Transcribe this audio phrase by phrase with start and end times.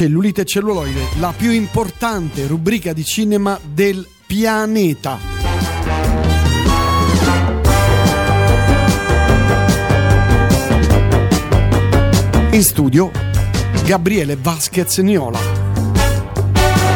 [0.00, 5.18] Cellulite e celluloide, la più importante rubrica di cinema del pianeta.
[12.52, 13.10] In studio
[13.84, 15.38] Gabriele Vasquez Niola.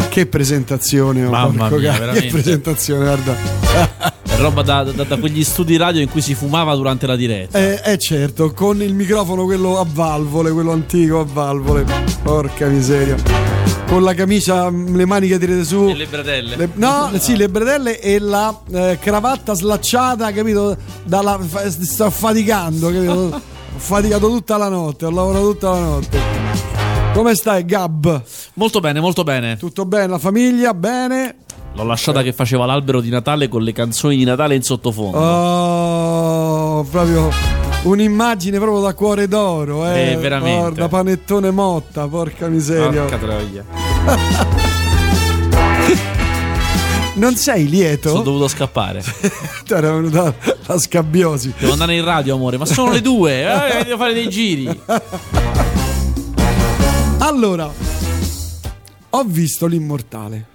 [0.09, 4.24] Che presentazione, oh, Mamma mia, che presentazione, guarda.
[4.45, 7.59] Roba da, da- da quegli studi radio in cui si fumava durante la diretta.
[7.59, 11.87] Eh, eh, certo, con il microfono quello a valvole, quello antico a valvole.
[12.23, 13.17] Porca miseria.
[13.87, 15.89] Con la camicia, mh, le maniche tirate su.
[15.89, 16.57] E le bretelle.
[16.57, 20.77] Le- no, sì, le bretelle e la eh, cravatta slacciata, capito?
[21.05, 23.13] Dalla, fa- sto faticando, capito?
[23.75, 26.19] Ho faticato tutta la notte, ho lavorato tutta la notte.
[27.15, 28.23] Come stai, Gab?
[28.55, 29.57] Molto bene, molto bene.
[29.57, 30.07] Tutto bene?
[30.07, 30.75] La famiglia?
[30.75, 31.37] Bene?
[31.77, 35.19] L'ho lasciata che faceva l'albero di Natale con le canzoni di Natale in sottofondo.
[35.19, 37.31] Oh, proprio
[37.83, 40.13] un'immagine proprio da cuore d'oro, eh.
[40.13, 40.59] Eh, veramente.
[40.61, 43.01] Guarda, panettone motta, porca miseria.
[43.03, 43.65] Porca troia.
[47.17, 48.09] Non sei lieto?
[48.09, 49.01] Sono dovuto scappare.
[49.65, 50.35] Ti era venuta
[50.67, 51.55] la scabbiosi.
[51.57, 52.59] Devo andare in radio, amore.
[52.59, 53.43] Ma sono le due.
[53.43, 54.69] Eh, devo fare dei giri.
[57.19, 57.71] Allora,
[59.11, 60.54] ho visto l'immortale.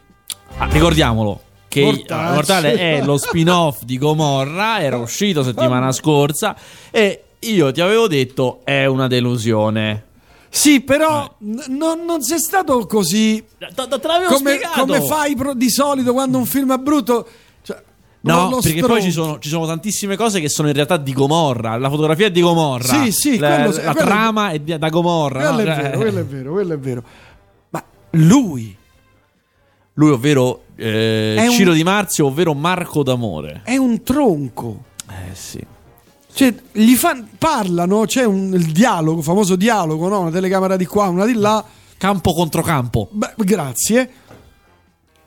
[0.61, 1.41] Ah, ricordiamolo.
[1.67, 2.33] Che Mortacci.
[2.33, 4.81] Mortale è lo spin-off di Gomorra.
[4.81, 6.55] Era uscito settimana scorsa.
[6.89, 10.05] E io ti avevo detto: è una delusione.
[10.49, 14.79] Sì, però n- non, non sei stato così Te l'avevo come, spiegato.
[14.79, 17.27] come fai pro- di solito quando un film è brutto.
[17.61, 17.77] Cioè,
[18.21, 19.01] No, perché poi stronzo.
[19.01, 21.77] ci sono, ci sono tantissime cose che sono in realtà di Gomorra.
[21.77, 23.03] La fotografia è di Gomorra.
[23.03, 25.53] Sì, sì, la, quello- la quello- trama è di- da Gomorra.
[25.53, 25.75] Quello no?
[25.75, 27.03] è Eh, vero, quello è vero, quello è vero.
[27.69, 28.75] Ma lui
[29.99, 33.61] Lui, ovvero eh, È un- Ciro Di Marzio, ovvero Marco D'Amore.
[33.65, 34.83] è un tronco.
[35.09, 35.61] Eh sì.
[36.31, 40.21] Cioè, gli fan- parlano, c'è un il dialogo, famoso dialogo, no?
[40.21, 41.61] Una telecamera di qua, una di là.
[41.97, 43.09] Campo contro campo.
[43.11, 44.09] Beh, grazie.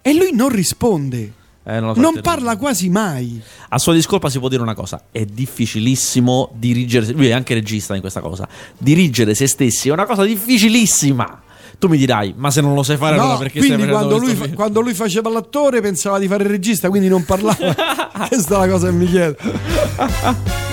[0.01, 1.33] E lui non risponde.
[1.65, 3.41] Eh, non Non parla quasi mai.
[3.69, 7.13] A sua discolpa si può dire una cosa: è difficilissimo dirigere.
[7.13, 8.49] Lui è anche regista in questa cosa.
[8.79, 11.42] Dirigere se stessi è una cosa difficilissima.
[11.83, 14.17] Tu mi dirai, ma se non lo sai fare, No, allora perché quindi stai quando
[14.17, 17.57] lui, fa- quando lui faceva l'attore pensava di fare il regista, quindi non parlava.
[18.29, 19.37] Questa è la cosa che mi chiedo.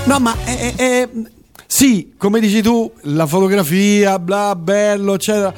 [0.04, 1.10] No, ma è, è- è-
[1.66, 5.52] sì, come dici tu, la fotografia, bla, bello, eccetera,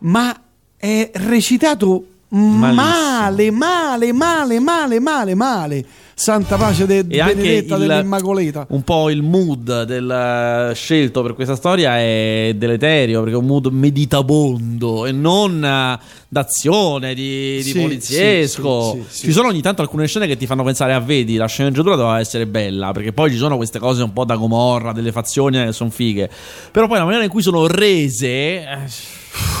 [0.00, 0.38] ma
[0.76, 5.84] è recitato male, male, male, male, male, male.
[6.20, 8.66] Santa pace de Benedetta il- dell'Immacolata.
[8.70, 13.46] un po' il mood del eh, scelto per questa storia è deleterio perché è un
[13.46, 15.96] mood meditabondo e non eh,
[16.26, 18.92] d'azione, di, di Sì, poliziesco.
[18.94, 19.24] sì, sì.
[19.26, 22.18] Ci sono ogni tanto alcune scene che ti fanno pensare a vedi, la sceneggiatura doveva
[22.18, 25.72] essere bella perché poi ci sono queste cose un po' da Gomorra, delle fazioni che
[25.72, 26.28] sono fighe.
[26.72, 28.26] Però poi la maniera in cui sono rese...
[28.28, 29.16] eh,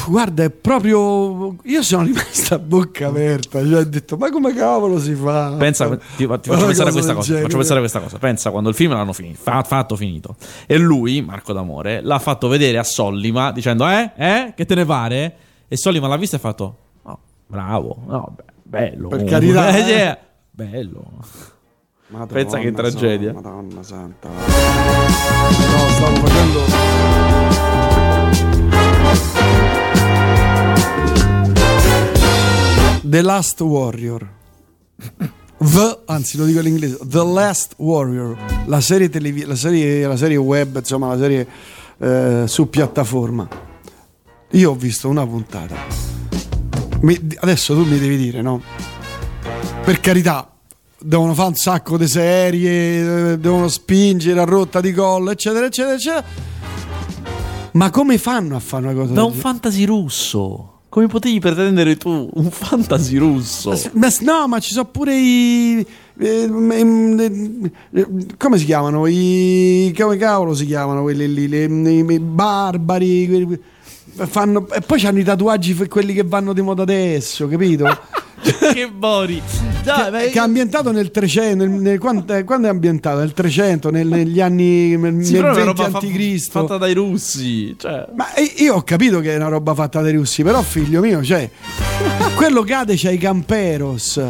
[0.08, 1.56] Guarda, è proprio.
[1.64, 3.60] Io sono rimasta a bocca aperta.
[3.64, 5.54] Cioè, ho detto, ma come cavolo si fa?
[5.58, 7.26] Pensa, ti, ti faccio pensare a questa cosa.
[7.26, 7.42] genere.
[7.44, 8.18] Faccio pensare a questa cosa.
[8.18, 10.36] Pensa quando il film l'hanno finito, fa- fatto finito.
[10.66, 14.12] E lui, Marco D'Amore, l'ha fatto vedere a Sollima dicendo: Eh?
[14.16, 14.52] Eh?
[14.56, 15.36] Che te ne pare?
[15.68, 19.08] E Sollima l'ha visto e ha fatto: Oh, bravo, no, be- bello.
[19.08, 20.08] Per comunque." carità, Eh, eh.
[20.10, 21.04] sì, Bello.
[22.10, 23.34] Madonna Pensa che tragedia.
[23.34, 24.28] Madonna santa.
[24.28, 27.37] No, stavo facendo.
[33.08, 34.28] The Last Warrior.
[35.56, 38.36] The, anzi lo dico in inglese, The Last Warrior,
[38.66, 41.46] la serie, televi- la serie, la serie web, insomma la serie
[41.98, 43.48] eh, su piattaforma.
[44.50, 45.74] Io ho visto una puntata.
[47.00, 48.60] Mi- adesso tu mi devi dire, no?
[49.84, 50.52] Per carità,
[51.00, 56.24] devono fare un sacco di serie, devono spingere a rotta di gol, eccetera, eccetera, eccetera.
[57.72, 60.77] Ma come fanno a fare una cosa Da un fantasy russo.
[60.90, 63.78] Come potevi pretendere tu un fantasy russo?
[63.92, 65.86] Ma no, ma ci sono pure i.
[66.18, 68.06] eh, mm, eh, eh,
[68.38, 69.06] come si chiamano?
[69.06, 69.94] I.
[69.96, 72.14] come cavolo si chiamano quelli lì?
[72.14, 73.26] I, barbari.
[73.26, 73.60] quelli-
[74.26, 77.84] fanno- e poi hanno i tatuaggi quelli che vanno di moda adesso, capito?
[78.72, 79.42] che bori.
[79.96, 81.64] Dai, ma- che è ambientato nel 300.
[81.64, 83.18] nel- nel- quando, è- quando è ambientato?
[83.18, 84.96] Nel 300, nel- negli anni.
[84.96, 86.60] nel, Sì, nel però è una 20 roba fa- anticristo.
[86.60, 87.74] fatta dai russi.
[87.78, 88.06] Cioè.
[88.14, 88.26] Ma
[88.56, 91.48] io ho capito che è una roba fatta dai russi, però figlio mio, cioè,
[92.36, 94.20] quello cade c'ha i camperos.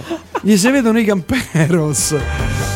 [0.42, 2.14] Gli si vedono i camperos.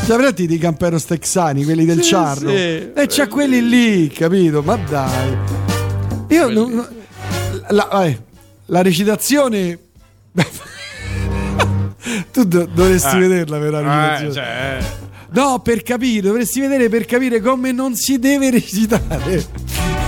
[0.05, 2.49] Cioè, avresti dei camperos texani, quelli del Sì, Ciarro.
[2.49, 4.61] sì, e c'ha quelli lì, capito?
[4.63, 5.37] Ma dai.
[6.29, 6.87] Io non-
[7.69, 8.19] la, vabbè,
[8.67, 9.79] la recitazione
[12.33, 14.33] tu do- dovresti vederla per la recitazione.
[14.33, 14.79] cioè,
[15.35, 19.45] No, per capire, dovresti vedere per capire come non si deve recitare.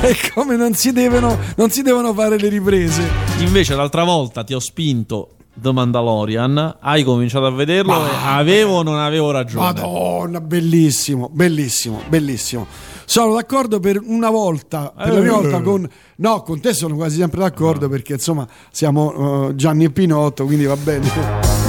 [0.02, 3.02] e come non si, devono, non si devono fare le riprese.
[3.38, 8.82] Invece l'altra volta ti ho spinto The Mandalorian, hai cominciato a vederlo e avevo o
[8.82, 9.64] non avevo ragione.
[9.64, 12.66] Madonna, bellissimo, bellissimo, bellissimo.
[13.06, 15.40] Sono d'accordo per una volta, per la prima Eh.
[15.40, 15.88] volta con...
[16.16, 20.64] No, con te sono quasi sempre d'accordo perché insomma siamo eh, Gianni e Pinotto, quindi
[20.66, 21.63] va bene.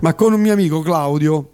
[0.00, 1.50] Ma con un mio amico Claudio,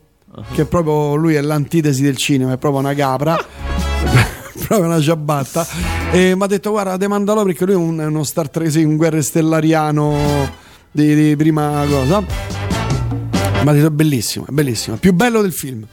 [0.53, 3.37] che proprio lui è l'antitesi del cinema, è proprio una capra,
[4.67, 5.67] proprio una ciabatta,
[6.11, 8.83] e mi ha detto guarda The Mandalorian perché lui è un- uno Star Trek, sì,
[8.83, 10.51] un guerra stellariano
[10.91, 12.21] di, di prima cosa.
[12.21, 15.87] Mi ha detto è bellissimo, è bellissimo, più bello del film.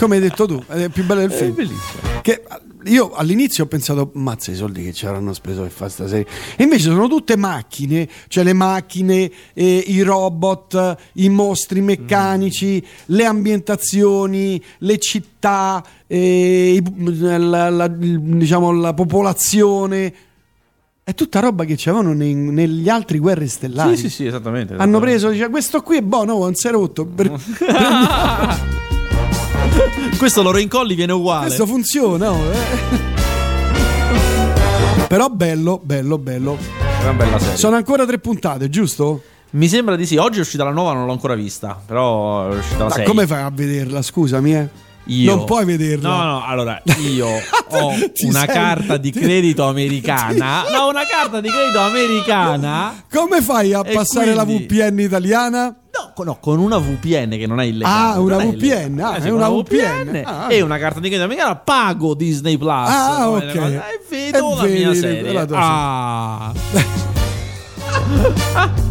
[0.00, 1.54] Come hai detto tu, è più bello del È film.
[1.54, 2.00] bellissimo.
[2.22, 2.42] Che
[2.84, 6.26] io all'inizio ho pensato, mazza i soldi che ci avranno speso per fare sta serie.
[6.56, 13.24] E invece sono tutte macchine, cioè le macchine, eh, i robot, i mostri meccanici, le
[13.24, 20.14] ambientazioni, le città, eh, la, la- diciamo, la popolazione.
[21.04, 23.96] È tutta roba che c'erano negli altri guerre stellari.
[23.96, 24.74] Sì, sì, sì, esattamente.
[24.74, 25.10] Hanno esattamente.
[25.10, 27.04] preso, dice, questo qui è buono, non si è rotto.
[27.04, 27.30] Per-
[30.18, 31.46] Questo lo rincolli viene uguale.
[31.46, 32.30] Questo funziona.
[32.30, 33.10] oh, eh.
[35.08, 36.56] Però bello, bello, bello.
[36.78, 37.56] È una bella serie.
[37.56, 39.22] Sono ancora tre puntate, giusto?
[39.50, 40.16] Mi sembra di sì.
[40.16, 41.78] Oggi è uscita la nuova, non l'ho ancora vista.
[41.84, 43.04] Però è uscita la Ma 6.
[43.04, 44.00] come fai a vederla?
[44.00, 44.68] Scusami, eh.
[45.06, 45.34] Io.
[45.34, 46.08] Non puoi vederla.
[46.08, 46.80] No, no, allora
[47.12, 50.62] io ho una sei- carta di credito americana.
[50.72, 53.02] No, una carta di credito americana.
[53.12, 55.76] Come fai a passare la quindi- VPN italiana?
[55.94, 58.12] No, con- no, con una VPN che non è illegale.
[58.14, 60.22] Ah, una VPN, ah, Eh è una una VPN.
[60.24, 60.46] Ah.
[60.48, 61.56] e una carta di credito americana.
[61.56, 62.70] Pago Disney Plus.
[62.70, 63.54] Ah, ok.
[63.54, 65.46] E vedo E la vedi mia la serie.
[65.46, 66.52] tua Ah.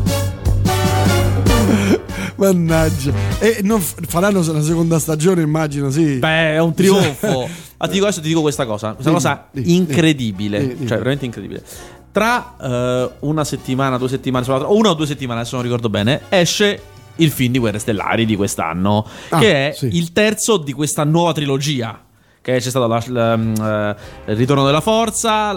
[2.35, 3.13] Mannaggia.
[3.39, 6.17] E non faranno la seconda stagione, immagino, sì.
[6.17, 7.47] Beh, è un trionfo.
[7.77, 8.93] Ma ti dico adesso ti dico questa cosa.
[8.93, 10.59] Questa Dimmi, cosa dimmi, incredibile.
[10.67, 10.87] dimmi.
[10.87, 11.63] Cioè, veramente incredibile.
[12.11, 16.21] Tra eh, una settimana, due settimane, o una o due settimane, adesso non ricordo bene,
[16.29, 16.81] esce
[17.21, 19.05] il film di Guerre Stellari di quest'anno.
[19.29, 19.89] Ah, che è sì.
[19.91, 22.03] il terzo di questa nuova trilogia.
[22.43, 23.95] Che c'è stato la- la- mm, eh,
[24.29, 25.53] il ritorno della forza,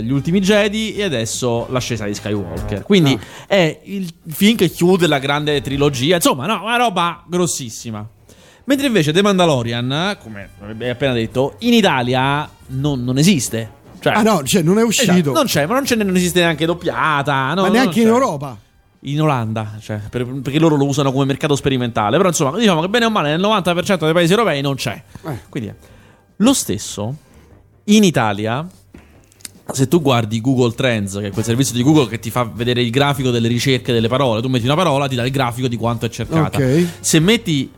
[0.00, 2.82] gli ultimi Jedi e adesso l'ascesa di Skywalker.
[2.82, 3.46] Quindi Ah.
[3.46, 6.14] è il film che chiude la grande trilogia.
[6.16, 8.06] Insomma, no, una roba grossissima.
[8.64, 10.48] Mentre invece The Mandalorian, come
[10.78, 13.76] hai appena detto, in Italia non, non esiste.
[14.00, 15.12] Cioè, Ah no, cioè non è uscito.
[15.12, 17.52] esatto, non c'è, ma non, c'è, non esiste neanche doppiata.
[17.54, 18.06] no, ma neanche in.
[18.06, 18.56] Europa.
[19.02, 22.16] In Olanda, cioè, per- perché loro lo usano come mercato sperimentale.
[22.16, 25.00] Però insomma, diciamo che bene o male nel 90% dei paesi europei non c'è.
[25.26, 25.38] Eh.
[25.48, 25.72] Quindi
[26.36, 27.14] lo stesso
[27.84, 28.66] in Italia.
[29.70, 32.80] Se tu guardi Google Trends, che è quel servizio di Google che ti fa vedere
[32.80, 35.76] il grafico delle ricerche delle parole, tu metti una parola, ti dà il grafico di
[35.76, 36.56] quanto è cercata.
[36.56, 36.86] Ok.
[37.00, 37.70] Se metti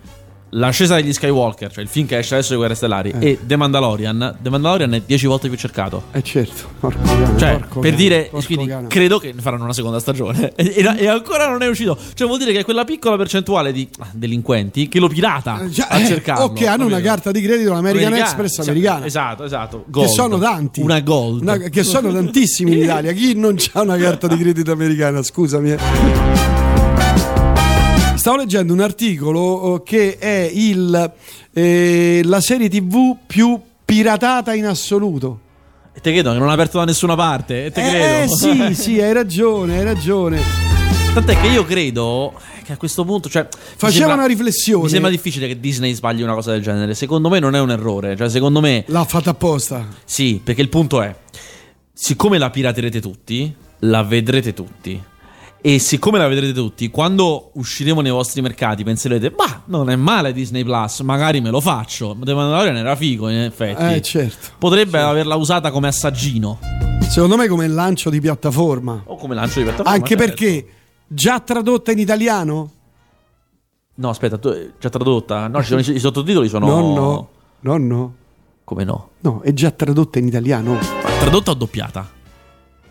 [0.50, 3.28] l'ascesa degli Skywalker, cioè il film che esce adesso di Guerre Stellari, Eh.
[3.30, 6.04] e The Mandalorian, The Mandalorian è 10 volte più cercato.
[6.12, 6.68] Eh certo.
[6.80, 8.86] Porco cane, Cioè, porco per cane, dire, quindi, cane.
[8.88, 10.52] credo che faranno una seconda stagione.
[10.60, 11.96] E, e- e ancora non è uscito.
[12.14, 15.86] Cioè, vuol dire che quella piccola percentuale di ah, delinquenti che lo pirata Eh, già,
[15.88, 16.44] a eh, cercarlo.
[16.44, 19.06] o che hanno una carta di credito, l'American Americana, Express esatto, americana.
[19.06, 19.78] Esatto, esatto.
[19.84, 20.08] Che Gold.
[20.08, 20.80] sono tanti.
[20.80, 21.42] Una gold.
[21.42, 23.12] Una- che sono tantissimi in Italia.
[23.12, 25.22] Chi non ha una carta di credito americana?
[25.22, 26.59] Scusami.
[28.20, 28.22] Eh.
[28.22, 31.12] Stavo leggendo un articolo eh, che è il,
[31.52, 35.40] eh, la serie TV più piratata in assoluto.
[35.92, 37.64] E te credo che non ha aperto da nessuna parte.
[37.66, 38.36] E te Eh, credo.
[38.36, 40.40] sì, sì, hai ragione, hai ragione.
[41.14, 43.28] Tant'è che io credo che a questo punto.
[43.28, 44.84] Cioè, Faceva sembra- una riflessione.
[44.84, 46.94] Mi sembra difficile che Disney sbagli una cosa del genere.
[46.94, 48.16] Secondo me non è un errore.
[48.16, 48.84] Cioè, secondo me.
[48.88, 49.88] L'ha fatta apposta.
[50.04, 51.12] Sì, perché il punto è:
[51.92, 55.02] siccome la piraterete tutti, la vedrete tutti.
[55.62, 60.32] E siccome la vedrete tutti, quando usciremo nei vostri mercati penserete, ma non è male
[60.32, 62.16] Disney Plus, magari me lo faccio.
[62.18, 63.82] The Mandalorian era figo, in effetti.
[63.82, 64.52] Eh, certo.
[64.58, 66.58] Potrebbe averla usata come assaggino
[67.10, 69.02] Secondo me come lancio di piattaforma.
[69.04, 69.90] o come lancio di piattaforma.
[69.90, 70.24] Anche certo.
[70.24, 70.66] perché
[71.08, 72.70] già tradotta in italiano?
[73.96, 75.48] No, aspetta, tu, è già tradotta?
[75.48, 76.66] No, ci sono i, sottotitoli sono.
[76.66, 77.28] No, no,
[77.60, 78.14] no, no.
[78.62, 79.10] Come no?
[79.22, 80.78] No, è già tradotta in italiano.
[81.18, 82.18] Tradotta o doppiata?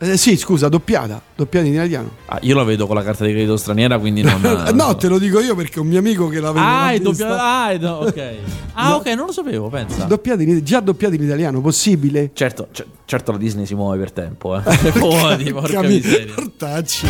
[0.01, 1.21] Eh, sì, scusa, doppiata.
[1.35, 2.09] Doppiata in italiano.
[2.27, 4.39] Ah, io la vedo con la carta di credito straniera, quindi non.
[4.73, 7.41] no, te lo dico io perché un mio amico che l'aveva Ah, è doppiata.
[7.43, 8.33] Ah, è do- ok.
[8.81, 8.95] Ah, No.
[8.95, 10.05] ok, non lo sapevo, pensa.
[10.05, 12.29] Doppiata in- già doppiata in italiano, possibile?
[12.33, 14.61] Certo, c- certo la Disney si muove per tempo, eh.
[15.43, 16.33] Di porca Cami- miseria.
[16.33, 17.05] Portacci.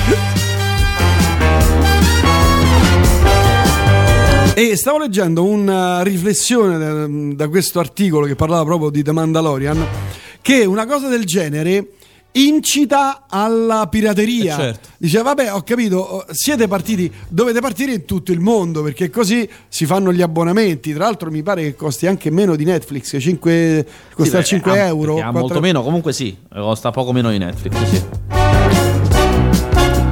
[4.55, 7.05] E stavo leggendo una riflessione da,
[7.35, 9.85] da questo articolo che parlava proprio di The Mandalorian,
[10.41, 11.85] che una cosa del genere
[12.33, 14.53] incita alla pirateria.
[14.53, 14.89] Eh, certo.
[14.97, 19.47] Dice, vabbè, ho capito, oh, siete partiti, dovete partire in tutto il mondo perché così
[19.67, 20.93] si fanno gli abbonamenti.
[20.93, 24.71] Tra l'altro mi pare che costi anche meno di Netflix, 5, costa Sì, beh, 5
[24.79, 25.13] ha- euro.
[25.15, 27.75] perché Ha 4 molto meno, comunque sì, costa poco meno di Netflix.
[27.89, 28.03] Sì.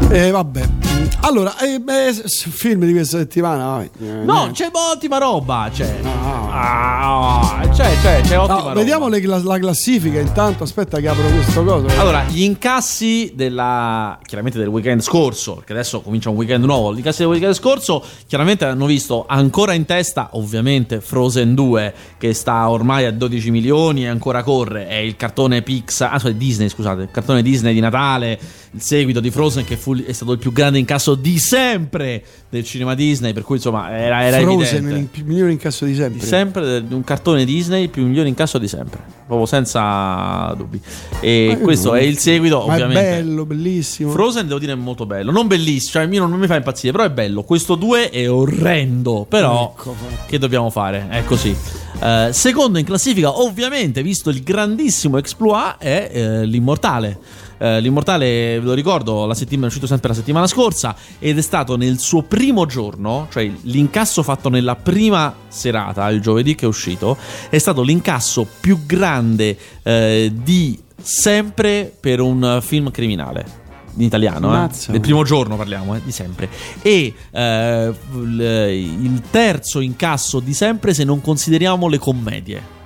[0.09, 0.96] Eh, vabbè.
[1.21, 3.65] Allora, eh, beh, film di questa settimana.
[3.67, 3.89] vai.
[3.99, 4.53] Eh, No, niente.
[4.63, 5.69] c'è ottima roba.
[5.71, 5.99] C'è.
[6.01, 6.49] No.
[6.51, 8.73] Ah, c'è, c'è, c'è ottima No, roba.
[8.73, 10.63] vediamo le cla- la classifica intanto.
[10.63, 11.87] Aspetta che apro questo coso.
[11.99, 16.93] Allora, gli incassi della chiaramente del weekend scorso, perché adesso comincia un weekend nuovo.
[16.93, 22.33] Gli incassi del weekend scorso chiaramente hanno visto ancora in testa, ovviamente, Frozen 2, che
[22.33, 24.87] sta ormai a 12 milioni e ancora corre.
[24.87, 28.39] È il cartone Pixar, ah, scusate, Disney, scusate, il cartone Disney di Natale,
[28.77, 32.63] il seguito di Frozen, che fu, è stato il più grande incasso di sempre del
[32.63, 33.33] cinema Disney.
[33.33, 35.19] Per cui, insomma, era, era Frozen, evidente.
[35.19, 36.19] il migliore incasso di sempre.
[36.19, 40.79] Di sempre un cartone Disney il più migliore incasso di sempre, proprio senza dubbi.
[41.19, 43.17] E Ma- questo è il seguito, Ma ovviamente.
[43.17, 44.11] è bello, bellissimo.
[44.11, 47.03] Frozen devo dire è molto bello, non bellissimo, cioè non, non mi fa impazzire, però
[47.03, 47.43] è bello.
[47.43, 51.07] Questo 2 è orrendo, però Ecco, fa- che dobbiamo fare?
[51.09, 51.55] È così.
[51.99, 57.45] Eh, secondo in classifica, ovviamente, visto il grandissimo exploit, è eh, l'immortale.
[57.57, 61.41] Eh, l'immortale, ve lo ricordo, la settimana, è uscito sempre la settimana scorsa ed è
[61.41, 66.67] stato nel suo primo giorno, cioè l'incasso fatto nella prima serata, il giovedì che è
[66.67, 67.17] uscito,
[67.49, 73.65] è stato l'incasso più grande eh, di sempre per un film criminale.
[73.97, 74.69] In italiano, eh?
[74.91, 76.47] Del primo giorno parliamo, eh, di sempre.
[76.83, 82.76] E eh, il terzo incasso di sempre se non consideriamo le commedie.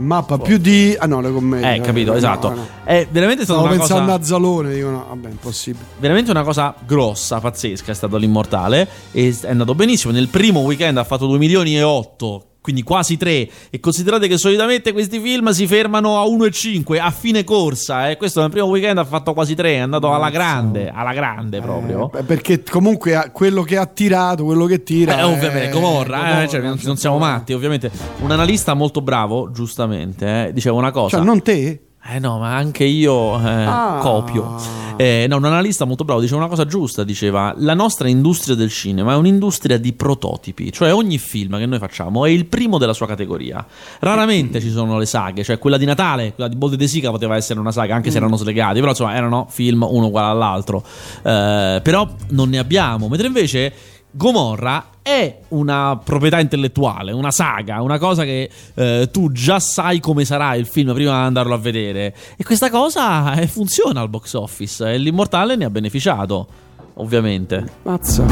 [0.00, 0.96] Mappa più di.
[0.98, 1.74] Ah no, le commedie.
[1.74, 2.54] Eh, capito, no, esatto.
[2.54, 2.66] no.
[2.84, 5.84] È veramente stata Stavo una pensando cosa a Zalone, dico no, vabbè, impossibile.
[5.98, 10.12] veramente una cosa grossa, pazzesca, è stato l'immortale e è andato benissimo.
[10.12, 14.36] Nel primo weekend ha fatto 2 milioni e 8, quindi quasi 3 e considerate che
[14.36, 18.16] solitamente questi film si fermano a 1,5 a fine corsa, eh.
[18.16, 22.10] questo nel primo weekend ha fatto quasi 3, è andato alla grande, alla grande proprio.
[22.12, 25.18] Eh, perché comunque quello che ha tirato, quello che tira.
[25.20, 27.90] Eh, ovviamente, è Gomorra, eh, Gomorra, cioè, non, non siamo matti, ovviamente.
[28.20, 31.16] Un analista molto bravo, giustamente, eh, diceva una cosa.
[31.16, 31.80] Cioè, non te?
[32.02, 33.98] Eh no, ma anche io eh, Ah.
[34.02, 34.56] copio.
[34.96, 38.70] Eh, no, un analista molto bravo diceva una cosa giusta, diceva la nostra industria del
[38.70, 42.92] cinema è un'industria di prototipi, cioè ogni film che noi facciamo è il primo della
[42.92, 43.64] sua categoria.
[44.00, 47.36] Raramente ci sono le saghe, cioè quella di Natale, quella di Bolde De Sica poteva
[47.36, 50.82] essere una saga, anche se erano slegati, però insomma erano film uno uguale all'altro.
[51.22, 53.72] Eh, però non ne abbiamo, mentre invece
[54.12, 60.24] Gomorra è una proprietà intellettuale, una saga, una cosa che eh, tu già sai come
[60.24, 62.14] sarà il film prima di andarlo a vedere.
[62.36, 66.46] E questa cosa eh, funziona al box office e l'immortale ne ha beneficiato,
[66.94, 67.64] ovviamente.
[67.84, 68.24] Mazza.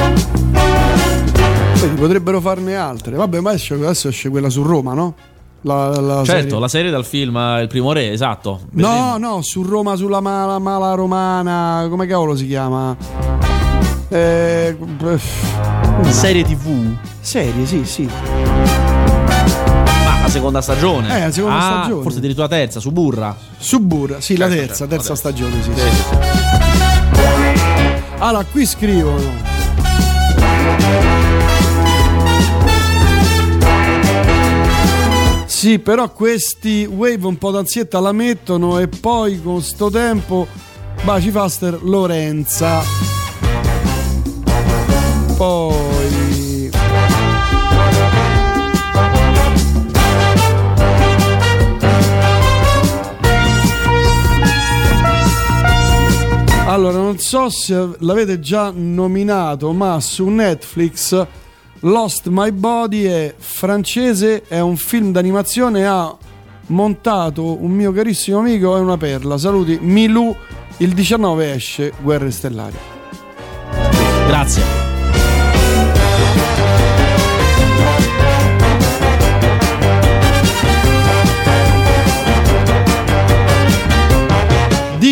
[1.80, 3.14] Vedi, potrebbero farne altre.
[3.16, 5.14] Vabbè, ma esce- adesso esce quella su Roma, no?
[5.62, 6.58] La, la- la certo, serie.
[6.60, 8.60] la serie dal film eh, Il primo re, esatto.
[8.72, 9.18] No, Vedremo.
[9.18, 11.86] no, su Roma, sulla mala, mala romana.
[11.88, 12.96] Come cavolo si chiama?
[14.10, 14.76] Eh,
[16.08, 16.96] Serie TV.
[17.20, 18.08] serie, sì, sì.
[20.04, 21.14] Ma la seconda stagione.
[21.16, 22.02] Eh, la seconda Ah, stagione.
[22.02, 23.36] Forse addirittura terza, su Burra.
[23.58, 26.16] Suburra, sì, la Certo, terza, terza la stagione, sì, sì.
[28.18, 29.46] Allora, qui scrivono.
[35.46, 40.46] Sì, però questi wave un po' d'ansietta la mettono e poi con sto tempo
[41.02, 43.17] baci faster Lorenza.
[45.38, 46.70] Poi
[56.66, 61.26] Allora, non so se l'avete già nominato, ma su Netflix
[61.80, 66.14] Lost My Body è francese, è un film d'animazione, ha
[66.66, 69.38] montato un mio carissimo amico, è una perla.
[69.38, 70.34] Saluti, Milou,
[70.78, 72.76] il 19 esce Guerre Stellari.
[74.26, 74.97] Grazie.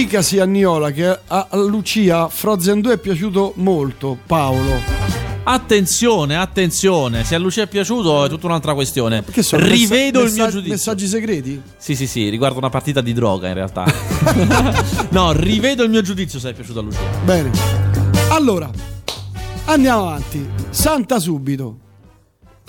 [0.07, 4.71] Dicasi a Niola che a Lucia Frozen 2 è piaciuto molto, Paolo.
[5.43, 7.25] Attenzione, attenzione.
[7.25, 9.25] Se a Lucia è piaciuto è tutta un'altra questione.
[9.29, 10.73] Che sono Rivedo messa- il mio messa- giudizio.
[10.75, 11.61] Messaggi segreti?
[11.77, 13.85] Sì, sì, sì, riguardo una partita di droga in realtà.
[15.11, 17.01] no, rivedo il mio giudizio se è piaciuto a Lucia.
[17.25, 17.51] Bene.
[18.29, 18.71] Allora,
[19.65, 20.49] andiamo avanti.
[20.71, 21.79] Santa subito.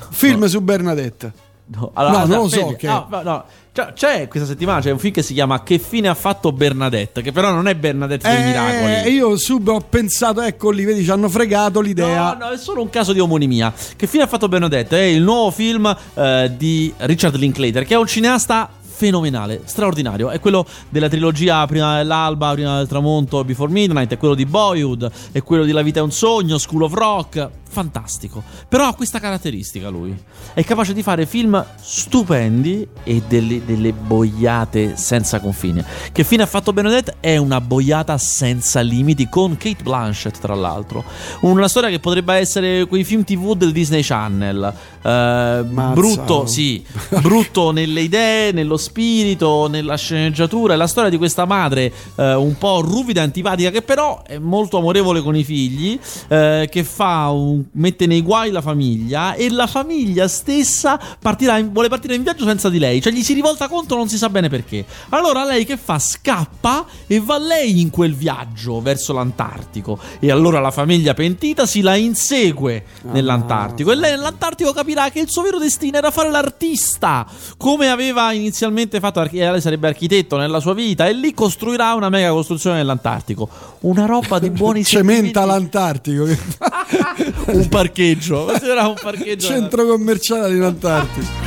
[0.09, 1.33] Film su Bernadette.
[1.67, 3.43] No, No, non lo so, che- ah, no, no.
[3.77, 7.21] C'è, c'è questa settimana c'è un film che si chiama Che fine ha fatto Bernadette?
[7.21, 9.13] Che però non è Bernadette dei Eh, miracoli.
[9.13, 12.35] io subito ho pensato, ecco lì, vedi, ci hanno fregato l'idea.
[12.39, 13.71] No, no, è solo un caso di omonimia.
[13.95, 14.97] Che fine ha fatto Bernadette?
[14.97, 20.31] È il nuovo film eh, di Richard Linklater, che è un cineasta fenomenale, straordinario.
[20.31, 25.11] È quello della trilogia Prima dell'alba, Prima del tramonto, Before Midnight, è quello di Boyhood,
[25.31, 27.49] è quello di La vita è un sogno, School of Rock.
[27.69, 28.43] Fantastico.
[28.67, 30.15] Però ha questa caratteristica lui.
[30.53, 35.85] È capace di fare film stupendi e delle, delle boiate senza confine.
[36.11, 37.17] Che fine ha fatto Benedette?
[37.19, 41.03] È una boiata senza limiti con Kate Blanchett, tra l'altro.
[41.41, 44.73] Una storia che potrebbe essere quei film TV del Disney Channel.
[45.01, 46.83] Eh, brutto, sì,
[47.21, 50.73] brutto nelle idee, nello spirito, nella sceneggiatura.
[50.73, 54.37] È la storia di questa madre eh, un po' ruvida e antipatica che però è
[54.37, 59.49] molto amorevole con i figli, eh, che fa un, mette nei guai la famiglia e
[59.49, 63.67] la famiglia stessa partirà vuole partire in viaggio senza di lei, cioè gli si rivolta
[63.67, 64.85] contro non si sa bene perché.
[65.09, 65.99] Allora lei che fa?
[65.99, 71.81] Scappa e va lei in quel viaggio verso l'Antartico e allora la famiglia pentita si
[71.81, 76.29] la insegue ah, nell'Antartico e lei nell'Antartico capirà che il suo vero destino era fare
[76.29, 77.25] l'artista,
[77.57, 82.31] come aveva inizialmente fatto, lei sarebbe architetto nella sua vita e lì costruirà una mega
[82.31, 83.49] costruzione nell'Antartico.
[83.81, 86.25] Una roba di buoni Cementa l'Antartico.
[87.47, 88.45] un parcheggio.
[88.45, 89.47] un parcheggio.
[89.47, 91.45] Centro commerciale in Antartica.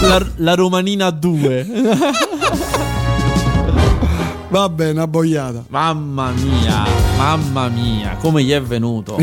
[0.00, 1.66] La, la Romanina 2.
[4.50, 5.64] Va bene, una boiata.
[5.68, 6.86] Mamma mia,
[7.18, 9.18] mamma mia, come gli è venuto.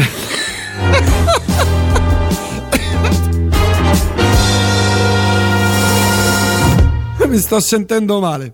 [7.28, 8.54] Mi sto sentendo male.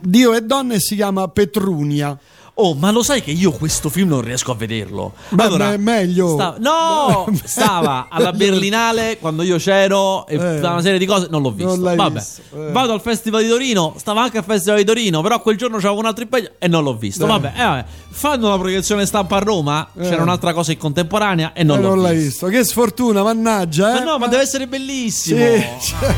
[0.00, 2.18] Dio e donne si chiama Petrunia.
[2.56, 5.14] Oh, ma lo sai che io questo film non riesco a vederlo?
[5.30, 6.34] Beh, allora, è meglio.
[6.34, 11.42] Stava, no, stava alla Berlinale quando io c'ero e eh, una serie di cose non
[11.42, 11.74] l'ho visto.
[11.74, 12.42] Non Vabbè, visto.
[12.54, 12.70] Eh.
[12.70, 15.98] vado al Festival di Torino, stava anche al Festival di Torino, però quel giorno c'avevo
[15.98, 17.24] un altro impegno e non l'ho visto.
[17.24, 17.26] Eh.
[17.26, 20.22] Vabbè, eh, vabbè, fanno una proiezione stampa a Roma, c'era eh.
[20.22, 22.46] un'altra cosa in contemporanea e non, l'ho non l'hai visto.
[22.46, 23.94] Che sfortuna, mannaggia.
[23.94, 25.44] Ma no, ma deve essere bellissimo.
[25.44, 26.14] Sì, cioè.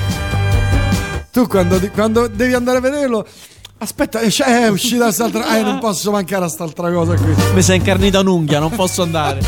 [1.33, 3.27] Tu quando, quando devi andare a vederlo
[3.79, 5.59] Aspetta, è uscita quest'altra.
[5.59, 7.35] Eh, non posso mancare a quest'altra cosa qui.
[7.53, 9.41] Mi sei incarnita un'unghia, non posso andare.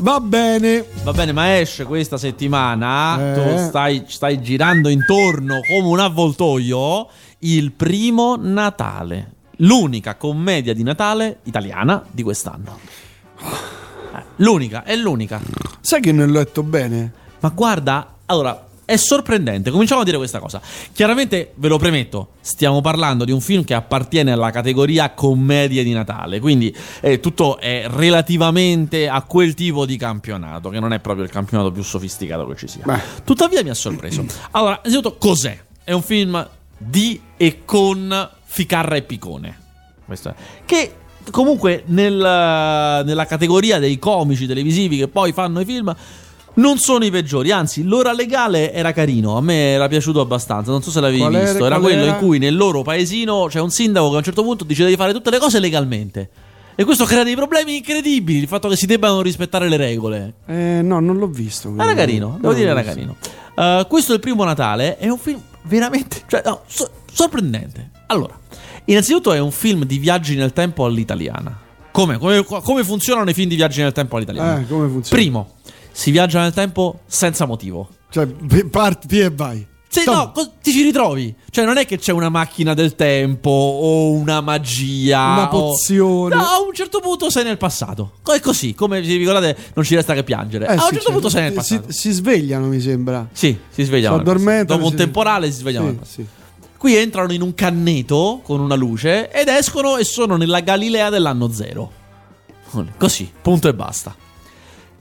[0.00, 0.84] Va bene.
[1.04, 3.32] Va bene, ma esce questa settimana.
[3.32, 3.34] Eh.
[3.34, 7.06] Tu stai, stai girando intorno come un avvoltoio.
[7.38, 9.34] Il primo Natale.
[9.58, 12.78] L'unica commedia di Natale italiana di quest'anno.
[13.40, 15.40] Eh, l'unica, è l'unica.
[15.80, 17.12] Sai che non l'ho letto bene?
[17.38, 19.70] Ma guarda, allora, è sorprendente.
[19.70, 20.60] Cominciamo a dire questa cosa.
[20.92, 25.92] Chiaramente, ve lo premetto, stiamo parlando di un film che appartiene alla categoria commedie di
[25.92, 26.40] Natale.
[26.40, 31.30] Quindi eh, tutto è relativamente a quel tipo di campionato, che non è proprio il
[31.30, 32.82] campionato più sofisticato che ci sia.
[32.84, 33.00] Beh.
[33.24, 34.24] Tuttavia, mi ha sorpreso.
[34.52, 35.62] Allora, innanzitutto, cos'è?
[35.82, 39.58] È un film di e con Ficarra e Picone.
[40.04, 40.34] Questo è.
[40.64, 40.94] Che
[41.32, 45.92] comunque nel, nella categoria dei comici televisivi che poi fanno i film
[46.56, 50.82] non sono i peggiori, anzi l'ora legale era carino, a me era piaciuto abbastanza, non
[50.82, 52.12] so se l'avevi qual visto, era, era quello era?
[52.12, 54.96] in cui nel loro paesino c'è un sindaco che a un certo punto decide di
[54.96, 56.30] fare tutte le cose legalmente.
[56.78, 60.34] E questo crea dei problemi incredibili, il fatto che si debbano rispettare le regole.
[60.46, 61.72] Eh, no, non l'ho visto.
[61.74, 63.16] Era carino, devo no, dire era carino.
[63.54, 67.90] Uh, questo è il primo Natale, è un film veramente, cioè, no, so- sorprendente.
[68.08, 68.38] Allora,
[68.84, 71.64] innanzitutto è un film di viaggi nel tempo all'italiana.
[71.90, 72.18] Come?
[72.18, 74.60] Come, come funzionano i film di viaggi nel tempo all'italiana?
[74.60, 75.22] Eh, come funziona?
[75.22, 75.54] Primo,
[75.96, 77.88] si viaggia nel tempo senza motivo.
[78.10, 78.26] Cioè,
[78.70, 79.66] parti e vai.
[79.88, 80.30] Sì, no,
[80.60, 81.34] ti ci ritrovi.
[81.48, 85.32] Cioè, non è che c'è una macchina del tempo o una magia.
[85.32, 86.34] Una pozione.
[86.34, 86.38] O...
[86.38, 88.16] No, a un certo punto sei nel passato.
[88.22, 90.66] È così, come vi ricordate, non ci resta che piangere.
[90.66, 91.12] Eh, a un certo certo.
[91.12, 91.90] punto sei nel passato.
[91.90, 93.26] Si, si, svegliano, mi sembra.
[93.32, 94.22] Sì, si svegliano.
[94.22, 95.96] Dopo un temporale si svegliano.
[96.02, 96.26] Sì, sì.
[96.76, 101.50] Qui entrano in un canneto con una luce ed escono e sono nella Galilea dell'anno
[101.50, 101.90] zero.
[102.98, 104.14] Così, punto e basta.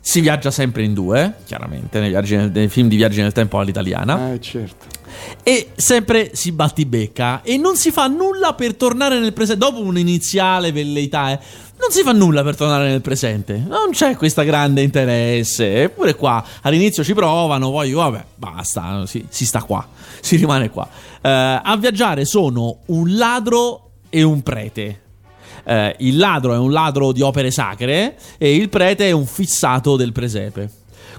[0.08, 4.34] Si viaggia sempre in due, chiaramente, nei, viaggi, nei film di viaggi nel tempo all'italiana.
[4.34, 4.86] Eh, certo.
[5.42, 9.66] E sempre si battibecca e non si fa nulla per tornare nel presente.
[9.66, 11.40] Dopo un'iniziale velleità, eh,
[11.80, 13.58] non si fa nulla per tornare nel presente.
[13.58, 15.82] Non c'è questo grande interesse.
[15.82, 19.88] Eppure qua all'inizio ci provano, poi vabbè, basta, si, si sta qua,
[20.22, 20.88] si rimane qua.
[21.16, 25.00] Uh, a viaggiare sono un ladro e un prete
[25.66, 29.96] eh, il ladro è un ladro di opere sacre e il prete è un fissato
[29.96, 30.70] del presepe.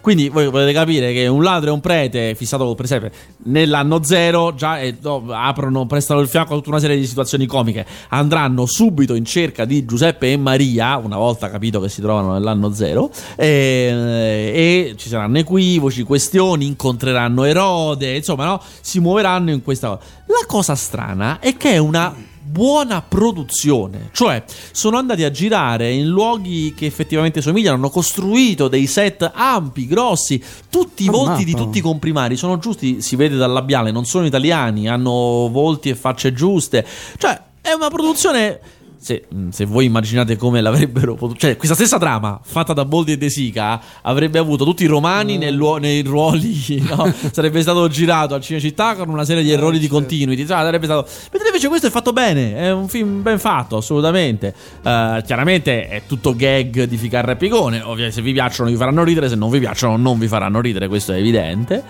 [0.00, 3.11] Quindi voi potete capire che un ladro e un prete fissato col presepe
[3.46, 7.46] nell'anno zero già eh, no, aprono, prestano il fianco a tutta una serie di situazioni
[7.46, 7.85] comiche.
[8.11, 12.72] Andranno subito in cerca di Giuseppe e Maria, una volta capito che si trovano nell'anno
[12.72, 18.62] zero, e, e ci saranno equivoci, questioni, incontreranno Erode, insomma, no?
[18.80, 20.00] si muoveranno in questa cosa.
[20.26, 22.14] La cosa strana è che è una
[22.46, 24.11] buona produzione.
[24.12, 29.87] Cioè, sono andati a girare in luoghi che effettivamente somigliano, hanno costruito dei set ampi,
[29.87, 34.04] grossi, tutti i volti di tutti i comprimari sono giusti, si vede dal labiale, non
[34.04, 36.87] sono italiani, hanno volti e facce giuste.
[37.18, 38.61] Cioè, è una produzione
[39.06, 41.38] se, mm, se, voi immaginate come l'avrebbero potuto.
[41.38, 45.38] Cioè, questa stessa trama fatta da Boldi e De Sica avrebbe avuto tutti i romani
[45.38, 46.54] nel, nei ruoli.
[46.96, 47.12] No?
[47.32, 50.44] sarebbe stato girato al Cinecittà con una serie di errori di continuity.
[50.46, 51.08] Cioè, sarebbe stato.
[51.30, 52.56] Mentre invece questo è fatto bene.
[52.56, 54.54] È un film ben fatto, assolutamente.
[54.78, 57.80] Uh, chiaramente è tutto gag di Ficarra e Picone.
[57.80, 59.28] Ovviamente, se vi piacciono, vi faranno ridere.
[59.28, 60.88] Se non vi piacciono, non vi faranno ridere.
[60.88, 61.82] Questo è evidente.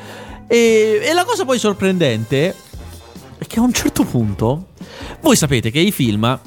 [0.47, 2.55] E, e la cosa poi sorprendente
[3.39, 4.69] è che a un certo punto.
[5.21, 6.39] Voi sapete che i film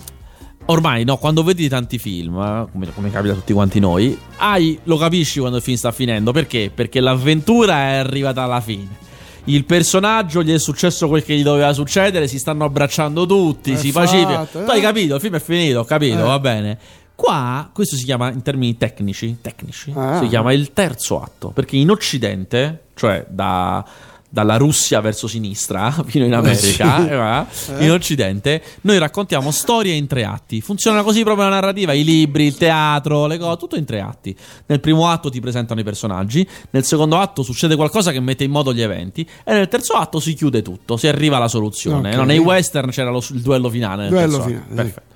[0.69, 4.79] ormai no, quando vedi tanti film, eh, come, come, capita a tutti quanti noi, hai,
[4.83, 6.31] lo capisci quando il film sta finendo.
[6.31, 6.71] Perché?
[6.73, 9.07] Perché l'avventura è arrivata alla fine.
[9.45, 13.77] Il personaggio gli è successo quel che gli doveva succedere, si stanno abbracciando tutti, è
[13.77, 14.45] si faceva.
[14.45, 16.23] Tu hai capito, il film è finito, ho capito, eh.
[16.23, 16.77] va bene.
[17.15, 20.19] Qua, questo si chiama in termini tecnici, tecnici ah.
[20.19, 23.83] si chiama il terzo atto, perché in Occidente, cioè da
[24.29, 27.71] dalla Russia verso sinistra fino in America, sì.
[27.73, 30.61] eh, in Occidente, noi raccontiamo storie in tre atti.
[30.61, 34.35] Funziona così proprio la narrativa, i libri, il teatro, le cose, tutto in tre atti.
[34.67, 38.51] Nel primo atto ti presentano i personaggi, nel secondo atto succede qualcosa che mette in
[38.51, 42.09] moto gli eventi e nel terzo atto si chiude tutto, si arriva alla soluzione.
[42.09, 42.15] Okay.
[42.15, 44.09] No, nei western c'era lo, il duello finale.
[44.09, 44.65] Duello finale.
[44.73, 45.08] Perfetto.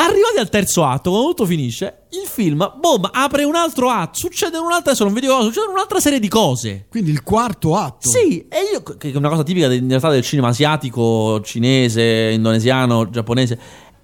[0.00, 4.56] Arrivati al terzo atto, quando tutto finisce, il film, boom, apre un altro atto, succede
[4.56, 6.86] un'altra, adesso non vi dico cosa, succede un'altra serie di cose.
[6.88, 8.08] Quindi il quarto atto.
[8.08, 13.10] Sì, e io, che è una cosa tipica in realtà del cinema asiatico, cinese, indonesiano,
[13.10, 13.58] giapponese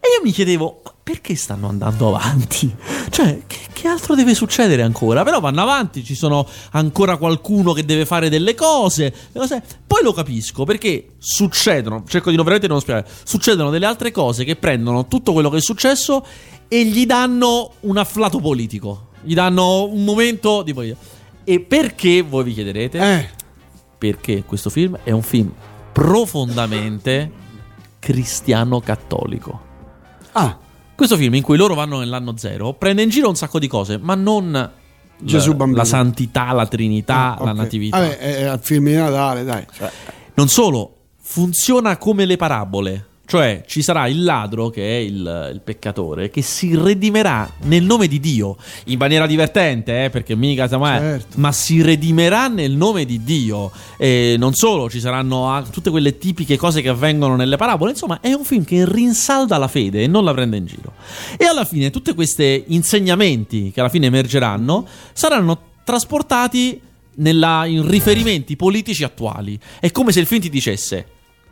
[0.04, 2.74] e io mi chiedevo, perché stanno andando avanti?
[3.10, 5.22] Cioè, che, che, altro deve succedere ancora?
[5.22, 9.14] Però vanno avanti, ci sono ancora qualcuno che deve fare delle cose.
[9.34, 9.62] cose.
[9.86, 14.44] Poi lo capisco, perché succedono, cerco di non veramente non spiegare, succedono delle altre cose
[14.44, 16.24] che prendono tutto quello che è successo
[16.68, 19.08] e gli danno un afflato politico.
[19.20, 20.98] Gli danno un momento di politica.
[21.44, 22.98] E perché, voi vi chiederete?
[22.98, 23.28] Eh.
[23.98, 25.52] Perché questo film è un film
[25.92, 27.30] profondamente
[27.98, 29.60] cristiano-cattolico.
[30.32, 30.62] Ah.
[30.94, 33.98] Questo film in cui loro vanno nell'anno zero prende in giro un sacco di cose,
[33.98, 34.70] ma non
[35.18, 35.78] Gesù la, bambino.
[35.78, 37.46] la santità, la trinità, ah, okay.
[37.46, 37.98] la natività.
[37.98, 39.66] Vabbè, è il film di Natale, dai.
[39.72, 39.90] Cioè.
[40.34, 43.06] Non solo, funziona come le parabole.
[43.26, 48.06] Cioè ci sarà il ladro, che è il, il, peccatore, che si redimerà nel nome
[48.06, 48.56] di Dio,
[48.86, 51.40] in maniera divertente, eh, perché mica mai, certo.
[51.40, 53.70] ma si redimerà nel nome di Dio.
[53.96, 57.92] E non solo, ci saranno tutte quelle tipiche cose che avvengono nelle parabole.
[57.92, 60.92] Insomma, è un film che rinsalda la fede e non la prende in giro.
[61.38, 66.80] E alla fine, tutti questi insegnamenti che alla fine emergeranno saranno trasportati
[67.16, 69.58] nella, in riferimenti politici attuali.
[69.80, 71.06] È come se il film ti dicesse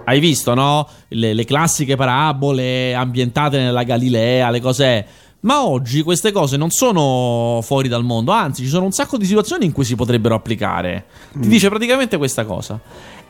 [0.05, 0.89] hai visto, no?
[1.09, 5.07] Le, le, classiche parabole ambientate nella Galilea, le cose.
[5.41, 9.25] Ma oggi queste cose non sono fuori dal mondo, anzi, ci sono un sacco di
[9.25, 11.07] situazioni in cui si potrebbero applicare.
[11.33, 11.51] Ti mm.
[11.51, 12.79] dice praticamente questa cosa.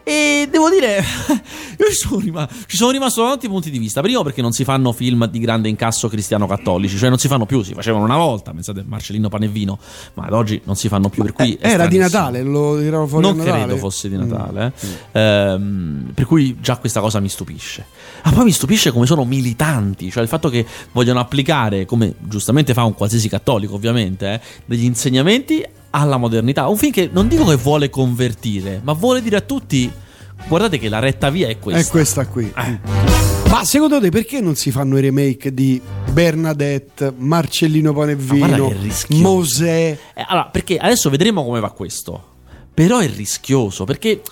[0.04, 0.96] E devo dire,
[1.78, 4.00] io ci sono, rimasto, ci sono rimasto da tanti punti di vista.
[4.00, 7.62] Primo perché non si fanno film di grande incasso cristiano-cattolici, cioè non si fanno più,
[7.62, 9.78] si facevano una volta, pensate Marcellino Panevino,
[10.14, 11.22] ma ad oggi non si fanno più.
[11.22, 14.90] Per cui eh, era di Natale, lo tiravo fuori Non credo fosse di Natale, mm.
[15.12, 15.20] eh.
[15.20, 17.86] ehm, per cui già questa cosa mi stupisce.
[18.24, 22.74] Ma poi mi stupisce come sono militanti, cioè il fatto che vogliono applicare, come giustamente
[22.74, 26.68] fa un qualsiasi cattolico ovviamente, eh, degli insegnamenti alla modernità.
[26.68, 29.90] Un film che non dico che vuole convertire, ma vuole dire a tutti:
[30.48, 31.80] guardate che la retta via è questa.
[31.80, 32.52] È questa qui.
[32.56, 33.40] Eh.
[33.48, 38.72] Ma secondo te perché non si fanno i remake di Bernadette, Marcellino Panevino,
[39.08, 39.98] Mosè?
[40.14, 42.30] Eh, allora, perché adesso vedremo come va questo.
[42.74, 44.22] Però è rischioso perché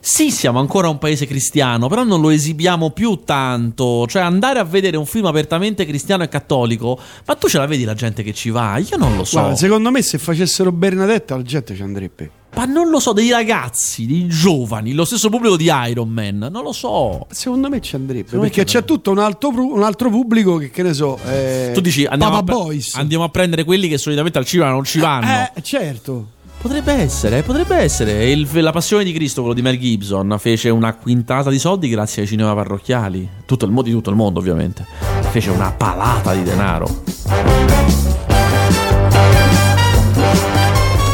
[0.00, 4.06] sì, siamo ancora un paese cristiano, però non lo esibiamo più tanto.
[4.06, 7.84] Cioè, andare a vedere un film apertamente cristiano e cattolico, ma tu ce la vedi
[7.84, 8.78] la gente che ci va?
[8.78, 9.38] Io non lo so.
[9.38, 12.30] Guarda, secondo me, se facessero Bernadette, la gente ci andrebbe.
[12.54, 16.62] Ma non lo so, dei ragazzi, dei giovani, lo stesso pubblico di Iron Man, non
[16.62, 17.26] lo so.
[17.30, 18.24] Secondo me ci andrebbe.
[18.24, 21.18] Secondo perché c'è tutto un altro, un altro, pubblico che, che ne so.
[21.26, 24.84] Eh, tu dici andiamo a, pre- andiamo a, prendere quelli che solitamente al cinema non
[24.84, 25.48] ci vanno.
[25.54, 26.36] Eh, certo.
[26.60, 28.30] Potrebbe essere, potrebbe essere.
[28.30, 32.22] Il, la passione di Cristo, quello di Mel Gibson, fece una quintata di soldi grazie
[32.22, 33.28] ai cinema parrocchiali.
[33.46, 34.84] Tutto il, di tutto il mondo, ovviamente.
[35.30, 37.02] Fece una palata di denaro.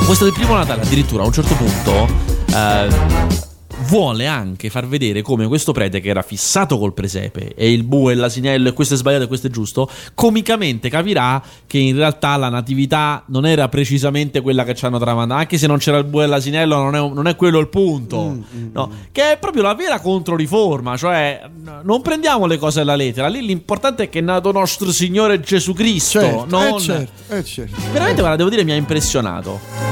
[0.06, 2.08] Questo del primo Natale, addirittura a un certo punto.
[2.46, 3.43] Eh,
[3.86, 8.12] vuole anche far vedere come questo prete che era fissato col presepe e il bue
[8.12, 12.36] e l'asinello e questo è sbagliato e questo è giusto, comicamente capirà che in realtà
[12.36, 16.04] la natività non era precisamente quella che ci hanno tramandato, anche se non c'era il
[16.04, 18.90] bue e l'asinello non è, non è quello il punto, Mm, mm, no?
[19.12, 21.42] che è proprio la vera controriforma, cioè
[21.82, 25.72] non prendiamo le cose alla lettera, lì l'importante è che è nato nostro Signore Gesù
[25.72, 26.76] Cristo, Certo, non...
[26.76, 27.80] eh certo, eh certo.
[27.92, 29.83] Veramente, guarda, devo dire, mi ha impressionato.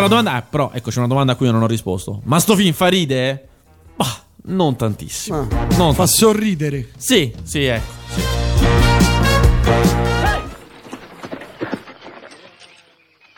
[0.00, 2.20] Però la domanda, eh, però, ecco, c'è una domanda a cui io non ho risposto.
[2.24, 3.48] Ma sto film fa ride?
[3.96, 5.36] Bah, non tantissimo.
[5.36, 6.06] Ah, non fa tantissimo.
[6.06, 6.88] sorridere.
[6.96, 7.92] Sì, sì, ecco.
[8.06, 8.22] sì.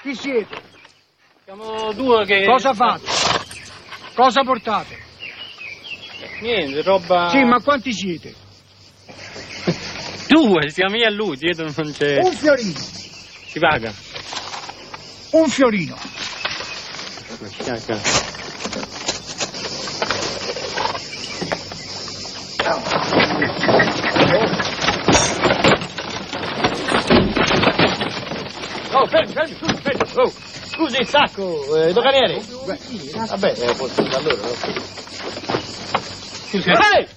[0.03, 0.61] Chi siete?
[1.45, 2.45] Siamo due che.
[2.45, 3.05] Cosa fate?
[4.15, 4.99] Cosa portate?
[6.41, 7.29] Niente, roba.
[7.31, 8.35] Sì, ma quanti siete?
[10.29, 12.19] Due, siamo io e lui, dietro non c'è.
[12.23, 13.93] Un fiorino, Si paga.
[15.33, 16.12] un fiorino.
[28.95, 30.01] Oh, fermi, fermi, scusi, fermi.
[30.15, 32.41] Oh, scusi il sacco, eh, doganiere.
[33.27, 34.31] Vabbè, eh, posso da no?
[36.49, 36.69] Scusi.
[36.69, 37.09] Ehi!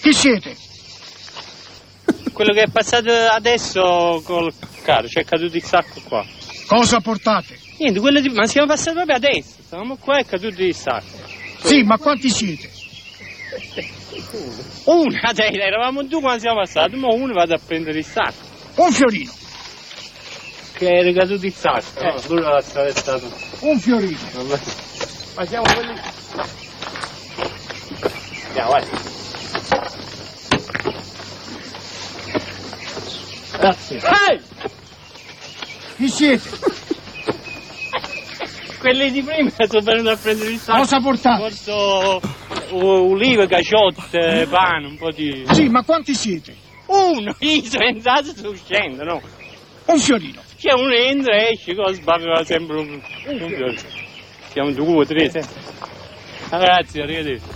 [0.00, 0.56] Chi siete?
[2.32, 6.24] Quello che è passato adesso col carro, c'è caduto il sacco qua.
[6.72, 7.58] Cosa portate?
[7.76, 8.30] Niente, quello di...
[8.30, 9.56] ma siamo passati proprio adesso.
[9.62, 11.18] Stavamo qua e è caduto il sacco.
[11.62, 12.70] Sì, ma quanti siete?
[14.84, 18.46] Una, dai, eravamo due quando siamo passati, ma uno vado a prendere il sacco.
[18.76, 19.30] Un fiorino,
[20.72, 22.00] Che era caduto il sacco.
[22.00, 23.30] Eh, lui l'ha attraversato.
[23.60, 24.18] un fiorino.
[24.32, 24.60] Vabbè.
[25.36, 26.00] Ma siamo quelli.
[28.46, 28.84] Andiamo, vai.
[33.58, 33.96] Grazie.
[33.98, 34.80] Ehi!
[36.02, 36.50] Chi siete?
[38.80, 40.78] Quelli di prima sono venuti a prendere il sacco.
[40.78, 41.40] Cosa portate?
[41.40, 42.20] Porto
[42.72, 45.44] u- ulive, caciotte, pane, un po' di.
[45.52, 46.56] Sì, ma quanti siete?
[46.86, 47.36] Uno!
[47.38, 49.22] Io sono entrato e sto uscendo, no?
[49.84, 50.42] Un fiorino.
[50.58, 53.00] C'è uno entra e esce, cosa sbaveva sempre un.
[53.26, 53.76] un fiore.
[54.50, 55.30] Siamo due, tre.
[55.30, 55.38] sì.
[56.48, 57.46] Ah, Grazie, arrivederci.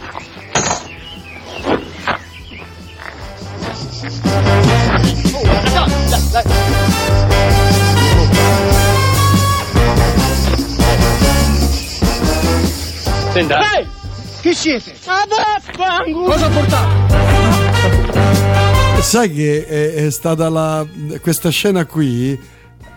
[13.37, 13.61] Senta.
[13.77, 13.87] Ehi!
[14.41, 14.95] Chi siete?
[15.05, 17.13] Cosa portate?
[19.03, 20.87] Sai che è, è stata la,
[21.21, 22.41] questa scena qui?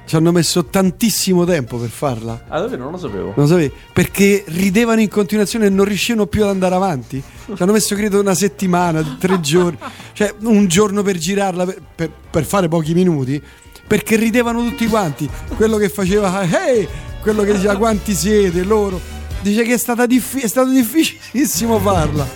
[0.06, 2.46] Ci hanno messo tantissimo tempo per farla.
[2.48, 3.26] Ah, davvero non lo sapevo.
[3.26, 3.70] Non lo sapevi?
[3.92, 7.22] Perché ridevano in continuazione e non riuscivano più ad andare avanti.
[7.22, 9.78] Ci hanno messo credo una settimana, tre giorni,
[10.14, 13.44] cioè un giorno per girarla per, per- per fare pochi minuti.
[13.86, 15.30] Perché ridevano tutti quanti.
[15.58, 16.88] Quello che faceva, hey!
[17.22, 19.19] quello che diceva quanti siete, loro.
[19.42, 22.28] Dice che è, stata diffi- è stato difficilissimo farla.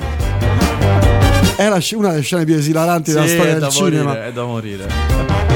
[1.56, 1.80] È una
[2.12, 4.04] delle scene più esilaranti della Sì, storia è del da cinema.
[4.06, 5.53] morire, è da morire.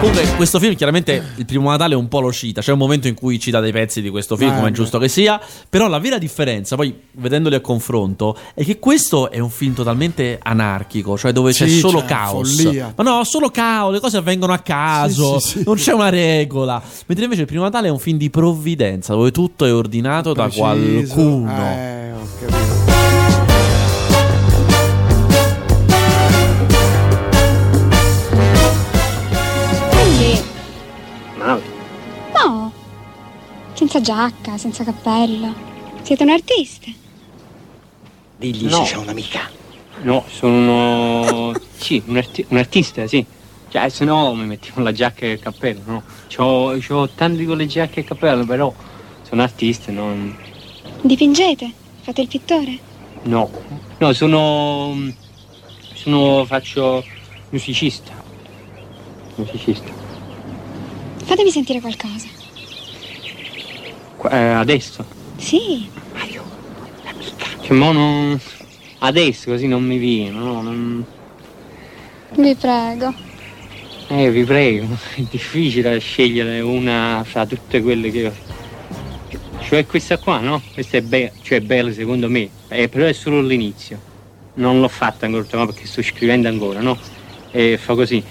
[0.00, 2.60] Comunque, questo film chiaramente il primo Natale un po' lo cita.
[2.60, 4.96] C'è un momento in cui cita dei pezzi di questo film, Ah, come è giusto
[5.00, 5.40] che sia.
[5.68, 10.38] Però la vera differenza, poi vedendoli a confronto, è che questo è un film totalmente
[10.40, 12.62] anarchico, cioè dove c'è Sì, solo c'è caos.
[12.62, 12.92] follia.
[12.96, 16.80] Ma no, solo caos, le cose avvengono a caso, Sì, sì, non c'è una regola.
[17.06, 20.44] Mentre invece il primo Natale è un film di provvidenza, dove tutto è ordinato da
[20.44, 20.62] Preciso.
[20.62, 21.60] qualcuno.
[21.60, 22.77] Eh, ho capito.
[33.78, 35.54] Senza giacca, senza cappello.
[36.02, 36.90] Siete un artista?
[38.36, 38.84] Digli No.
[38.84, 39.48] se c'è un'amica.
[40.02, 41.52] No, sono uno...
[41.78, 43.24] sì, un, arti- un artista, sì.
[43.68, 46.02] Cioè, se no mi mettiamo la giacca e il cappello, no?
[46.26, 48.74] C'ho, c'ho tanti con le giacche e il cappello, però
[49.22, 50.36] sono artista, non...
[51.02, 51.72] Dipingete?
[52.00, 52.78] Fate il pittore?
[53.22, 53.48] No.
[53.98, 55.12] No, sono...
[55.94, 56.44] sono...
[56.46, 57.04] faccio...
[57.50, 58.10] musicista.
[59.36, 59.92] Musicista.
[61.22, 62.37] Fatemi sentire qualcosa.
[64.30, 65.04] Eh, adesso.
[65.36, 65.88] Sì.
[67.62, 68.40] Cioè, mo non...
[69.00, 70.60] Adesso così non mi viene, no?
[70.62, 71.04] Non...
[72.36, 73.26] Vi prego.
[74.10, 78.32] Eh, vi prego, è difficile scegliere una fra tutte quelle che ho.
[79.60, 80.62] Cioè questa qua, no?
[80.72, 84.00] Questa è bella, cioè è bella secondo me, eh, però è solo l'inizio.
[84.54, 86.98] Non l'ho fatta ancora, ma perché sto scrivendo ancora, no?
[87.50, 88.24] E fa così.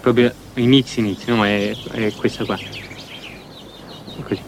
[0.00, 1.44] Proprio inizio, inizio, no?
[1.46, 2.58] È, è questa qua.
[4.22, 4.47] Così.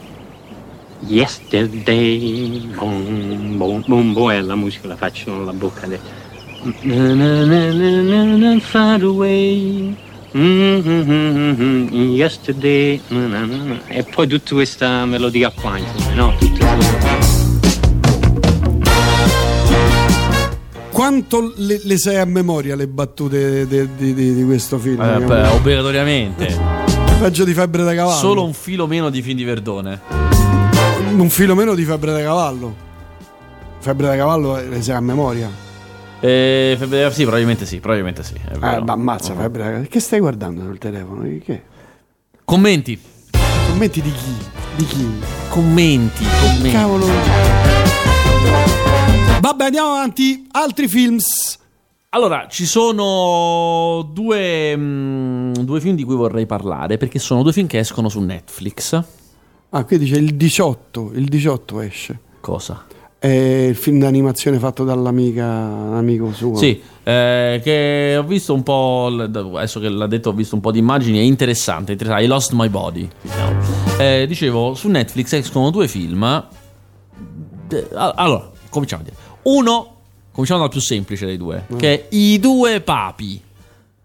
[1.06, 6.02] Yesterday, boom, boom, boom, boom, e la musica la faccio con la bocca adesso.
[6.82, 9.96] Na, na, na, na, na, na, far away.
[10.36, 13.00] Mm-hmm, yesterday.
[13.08, 13.80] na, na, na, na.
[13.88, 16.34] E poi tutta questa melodia qua, insomma, no?
[16.38, 16.98] Tutto questo.
[20.90, 25.00] Quanto le, le sai a memoria le battute di questo film?
[25.00, 26.58] Eh, beh, obbligatoriamente.
[27.18, 28.18] Peggio di febbre da cavallo.
[28.18, 30.29] Solo un filo meno di film di Verdone.
[31.20, 32.74] Un filo meno di febbre da cavallo.
[33.78, 35.50] Febbre da cavallo eh, le sai a memoria.
[36.20, 38.34] Eh, febbre- sì, probabilmente sì, probabilmente sì.
[38.34, 38.84] è vero.
[38.84, 39.86] ma ammazza, febbre da cavallo.
[39.88, 41.22] Che stai guardando sul telefono?
[41.44, 41.62] Che?
[42.44, 43.00] Commenti.
[43.68, 44.34] Commenti di chi?
[44.76, 45.08] Di chi?
[45.48, 46.24] Commenti.
[46.40, 46.70] commenti.
[46.70, 47.06] Cavolo.
[49.40, 50.46] Vabbè, andiamo avanti.
[50.50, 51.58] Altri films.
[52.10, 57.66] Allora, ci sono due, mm, due film di cui vorrei parlare perché sono due film
[57.66, 59.19] che escono su Netflix.
[59.70, 61.12] Ah, qui dice il 18.
[61.14, 62.18] Il 18 esce.
[62.40, 62.86] Cosa?
[63.18, 66.56] È il film d'animazione fatto dall'amica, un amico suo.
[66.56, 69.06] Sì, eh, che ho visto un po'.
[69.06, 71.18] Adesso che l'ha detto, ho visto un po' di immagini.
[71.18, 71.92] È interessante.
[71.92, 72.24] interessante.
[72.24, 73.08] I Lost My Body.
[73.20, 73.60] diciamo.
[73.98, 76.22] Eh, dicevo, su Netflix escono due film.
[77.94, 79.16] Allora, cominciamo a dire.
[79.42, 79.96] Uno,
[80.32, 83.42] cominciamo dal più semplice dei due, che è I due papi.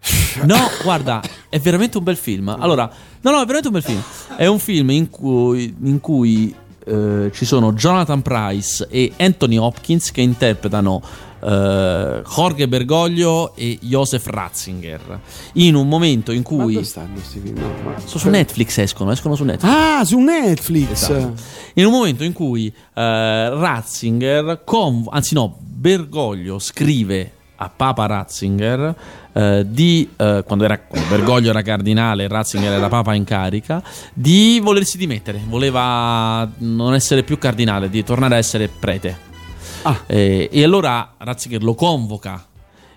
[0.43, 2.49] No, guarda, è veramente un bel film.
[2.49, 2.91] Allora,
[3.25, 4.01] no, no, è veramente un bel film.
[4.37, 6.53] È un film in cui, in cui
[6.85, 11.01] eh, ci sono Jonathan Price e Anthony Hopkins che interpretano
[11.41, 15.19] eh, Jorge Bergoglio e Joseph Ratzinger.
[15.53, 16.73] In un momento in Ma cui.
[16.73, 17.57] dove stanno questi film?
[17.83, 19.71] Ma- Sono su Netflix escono, escono su Netflix.
[19.73, 20.91] Ah, su Netflix.
[20.91, 21.33] Esatto.
[21.75, 22.73] In un momento in cui eh,
[23.49, 28.95] Ratzinger, conv- anzi no, Bergoglio scrive a Papa Ratzinger
[29.33, 33.83] eh, di, eh, quando, era, quando Bergoglio era cardinale e Ratzinger era Papa in carica,
[34.13, 39.33] di volersi dimettere, voleva non essere più cardinale, di tornare a essere prete.
[39.83, 40.01] Ah.
[40.07, 42.43] Eh, e allora Ratzinger lo convoca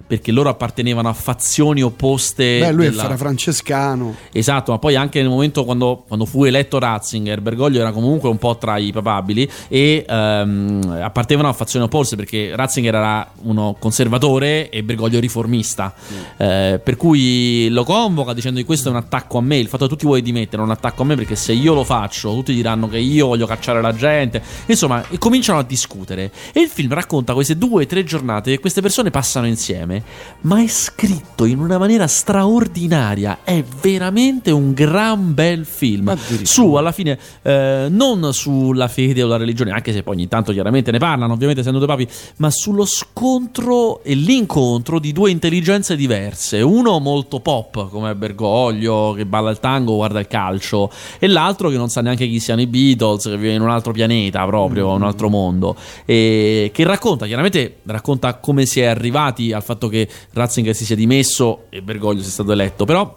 [0.08, 2.58] perché loro appartenevano a fazioni opposte.
[2.58, 4.16] Beh, lui della- era francescano.
[4.32, 8.38] Esatto, ma poi anche nel momento quando, quando fu eletto Ratzinger, Bergoglio era comunque un
[8.38, 14.70] po' tra i papabili e ehm, appartenevano a fazioni opposte perché Ratzinger era uno conservatore
[14.70, 15.94] e Bergoglio riformista.
[16.36, 19.84] Eh, per cui lo convoca dicendo che questo è un attacco a me, il fatto
[19.84, 22.32] che tu ti vuoi dimettere è un attacco a me perché se io lo faccio
[22.34, 24.42] tutti diranno che io voglio cacciare la gente.
[24.66, 26.30] Insomma, cominciano a discutere.
[26.52, 29.97] E il film racconta queste due o tre giornate che queste persone passano insieme,
[30.42, 33.38] ma è scritto in una maniera straordinaria.
[33.42, 36.16] È veramente un gran bel film.
[36.42, 40.52] Su, alla fine, eh, non sulla fede o la religione, anche se poi ogni tanto
[40.52, 42.06] chiaramente ne parlano, ovviamente essendo due papi,
[42.36, 46.60] ma sullo scontro e l'incontro di due intelligenze diverse.
[46.60, 51.76] Uno molto pop, come Bergoglio, che balla il tango, guarda il calcio, e l'altro che
[51.76, 55.02] non sa neanche chi siano i Beatles, che vive in un altro pianeta proprio, un
[55.02, 55.76] altro mondo.
[56.04, 60.96] E che racconta, chiaramente racconta come si è arrivati al fatto che Ratzinger si sia
[60.96, 63.16] dimesso e Bergoglio sia stato eletto, però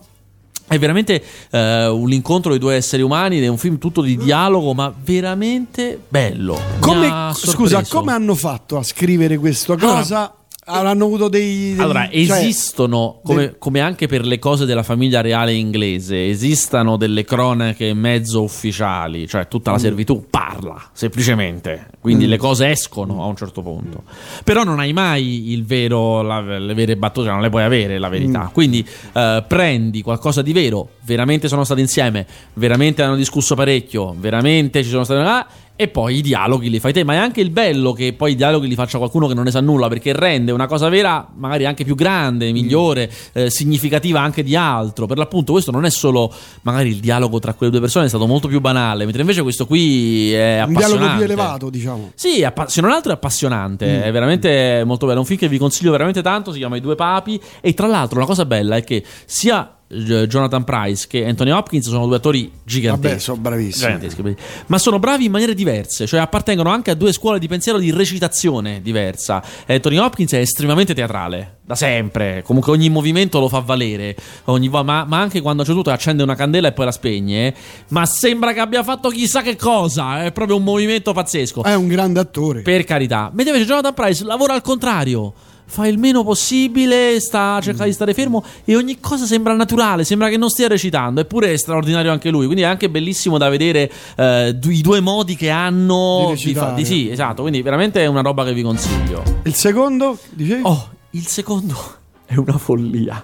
[0.68, 4.16] è veramente eh, un incontro di due esseri umani ed è un film tutto di
[4.16, 6.60] dialogo, ma veramente bello.
[6.80, 10.36] Come- ha scusa, come hanno fatto a scrivere questa Allora- cosa?
[10.66, 11.74] Avranno avuto dei.
[11.74, 16.28] dei- Allora, cioè, esistono, come, de- come anche per le cose della famiglia reale inglese,
[16.30, 19.80] esistono delle cronache mezzo ufficiali, cioè tutta la Mm.
[19.80, 21.88] servitù parla, semplicemente.
[22.00, 24.04] Quindi le cose escono a un certo punto.
[24.44, 28.10] Però non hai mai il vero, la- le vere battute, non le puoi avere la
[28.10, 28.44] verità.
[28.50, 28.54] Mm.
[28.54, 34.84] Quindi eh, prendi qualcosa di vero, veramente sono stati insieme, veramente hanno discusso parecchio, veramente
[34.84, 35.28] ci sono stati...
[35.28, 35.46] ah,
[35.82, 38.36] e poi i dialoghi li fai te, ma è anche il bello che poi i
[38.36, 41.66] dialoghi li faccia qualcuno che non ne sa nulla, perché rende una cosa vera magari
[41.66, 45.08] anche più grande, migliore, eh, significativa anche di altro.
[45.08, 48.28] Per l'appunto questo non è solo magari il dialogo tra quelle due persone, è stato
[48.28, 50.98] molto più banale, mentre invece questo qui è un appassionante.
[50.98, 52.12] dialogo più elevato, diciamo.
[52.14, 55.18] Sì, appa- se non altro è appassionante, è veramente molto bello.
[55.18, 56.52] È un film che vi consiglio veramente tanto.
[56.52, 57.42] Si chiama I due papi.
[57.60, 62.06] E tra l'altro, la cosa bella è che sia Jonathan Price che Anthony Hopkins sono
[62.06, 63.08] due attori giganteschi.
[63.08, 63.94] Vabbè, sono bravissimi.
[63.94, 64.36] Giganteschi,
[64.68, 67.92] ma sono bravi in maniere diverse, cioè appartengono anche a due scuole di pensiero di
[67.92, 69.44] recitazione diversa.
[69.68, 74.84] Anthony Hopkins è estremamente teatrale, da sempre, comunque ogni movimento lo fa valere, ogni ma,
[74.84, 77.54] ma anche quando c'è tutto accende una candela e poi la spegne,
[77.90, 81.64] ma sembra che abbia fatto chissà che cosa, è proprio un movimento pazzesco.
[81.64, 82.62] È un grande attore.
[82.62, 83.30] Per carità.
[83.34, 85.34] Mentre invece Jonathan Price lavora al contrario.
[85.74, 90.28] Fa il meno possibile, sta cerca di stare fermo e ogni cosa sembra naturale, sembra
[90.28, 91.22] che non stia recitando.
[91.22, 92.44] Eppure è straordinario anche lui.
[92.44, 96.74] Quindi è anche bellissimo da vedere eh, i due modi che hanno Di di, fa-
[96.74, 97.44] di- sì, esatto.
[97.44, 99.24] Quindi veramente è una roba che vi consiglio.
[99.44, 100.62] Il secondo, dicevi?
[100.66, 101.78] Oh, il secondo
[102.28, 103.24] è una follia.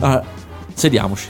[0.00, 0.24] Allora,
[0.72, 1.28] sediamoci.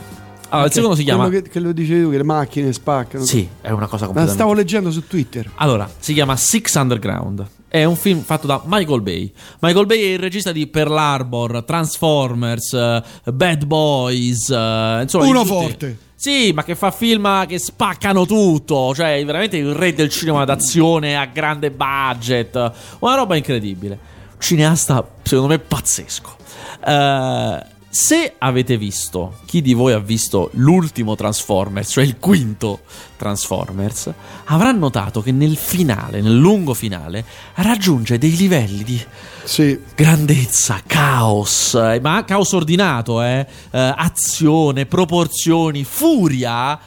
[0.51, 1.25] Allora, il secondo si chiama.
[1.27, 3.25] Quello che, che lo dicevi tu, che le macchine spaccano.
[3.25, 4.33] Sì, è una cosa completamente.
[4.33, 5.51] stavo leggendo su Twitter.
[5.57, 7.45] Allora, si chiama Six Underground.
[7.77, 9.31] È un film fatto da Michael Bay.
[9.61, 14.49] Michael Bay è il regista di Pearl Harbor, Transformers, eh, Bad Boys.
[14.49, 15.99] eh, insomma, Uno tutti- forte.
[16.15, 18.95] Sì, ma che fa film che spaccano tutto.
[18.95, 22.73] Cioè, veramente il re del cinema d'azione a grande budget.
[23.01, 23.99] Una roba incredibile.
[24.39, 26.35] cineasta, secondo me, pazzesco.
[26.83, 27.59] Eh,
[27.99, 32.81] se avete visto, chi di voi ha visto l'ultimo Transformers, cioè il quinto
[33.17, 34.13] Transformers,
[34.45, 37.25] avrà notato che nel finale, nel lungo finale,
[37.55, 39.03] raggiunge dei livelli di
[39.45, 39.81] Sì.
[39.95, 46.79] grandezza, caos, eh, ma caos ordinato, eh, eh, azione, proporzioni, furia,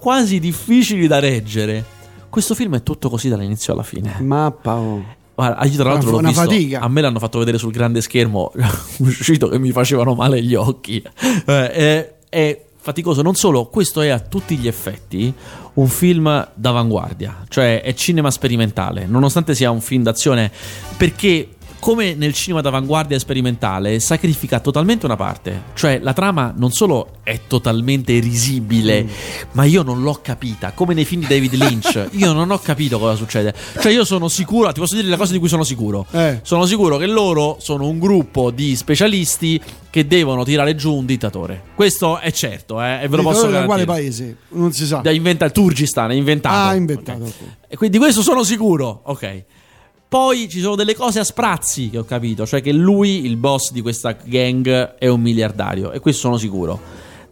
[0.00, 1.84] quasi difficili da reggere.
[2.28, 4.16] Questo film è tutto così dall'inizio alla fine.
[4.18, 4.74] Mappa.
[4.74, 5.16] oh.
[5.38, 6.42] Guarda, io tra l'altro Una- l'ho una visto.
[6.42, 6.80] fatica.
[6.80, 8.50] A me l'hanno fatto vedere sul grande schermo,
[8.98, 11.00] uscito che mi facevano male gli occhi.
[11.46, 13.22] Eh, è faticoso.
[13.22, 15.32] Non solo, questo è a tutti gli effetti
[15.74, 20.50] un film d'avanguardia, cioè è cinema sperimentale, nonostante sia un film d'azione,
[20.96, 27.10] perché come nel cinema d'avanguardia sperimentale sacrifica totalmente una parte, cioè la trama non solo
[27.22, 29.08] è totalmente risibile, Mm.
[29.52, 32.98] ma io non l'ho capita, come nei film di David Lynch, io non ho capito
[32.98, 33.54] cosa succede.
[33.80, 36.06] Cioè io sono sicuro, ti posso dire le cose di cui sono sicuro.
[36.10, 36.40] Eh.
[36.42, 39.60] Sono sicuro che loro sono un gruppo di specialisti
[39.90, 41.62] che devono tirare giù un dittatore.
[41.74, 44.36] Questo è certo, eh, e ve lo posso Dittatore da quale paese?
[44.50, 44.98] Non si sa.
[44.98, 46.70] Da inventa il Turgistan, è inventato.
[46.70, 47.24] Ah, inventato.
[47.24, 47.34] Ok.
[47.68, 49.02] E quindi di questo sono sicuro.
[49.04, 49.44] Ok.
[50.08, 53.72] Poi ci sono delle cose a sprazzi che ho capito, cioè che lui, il boss
[53.72, 55.92] di questa gang, è un miliardario.
[55.92, 56.80] E questo sono sicuro.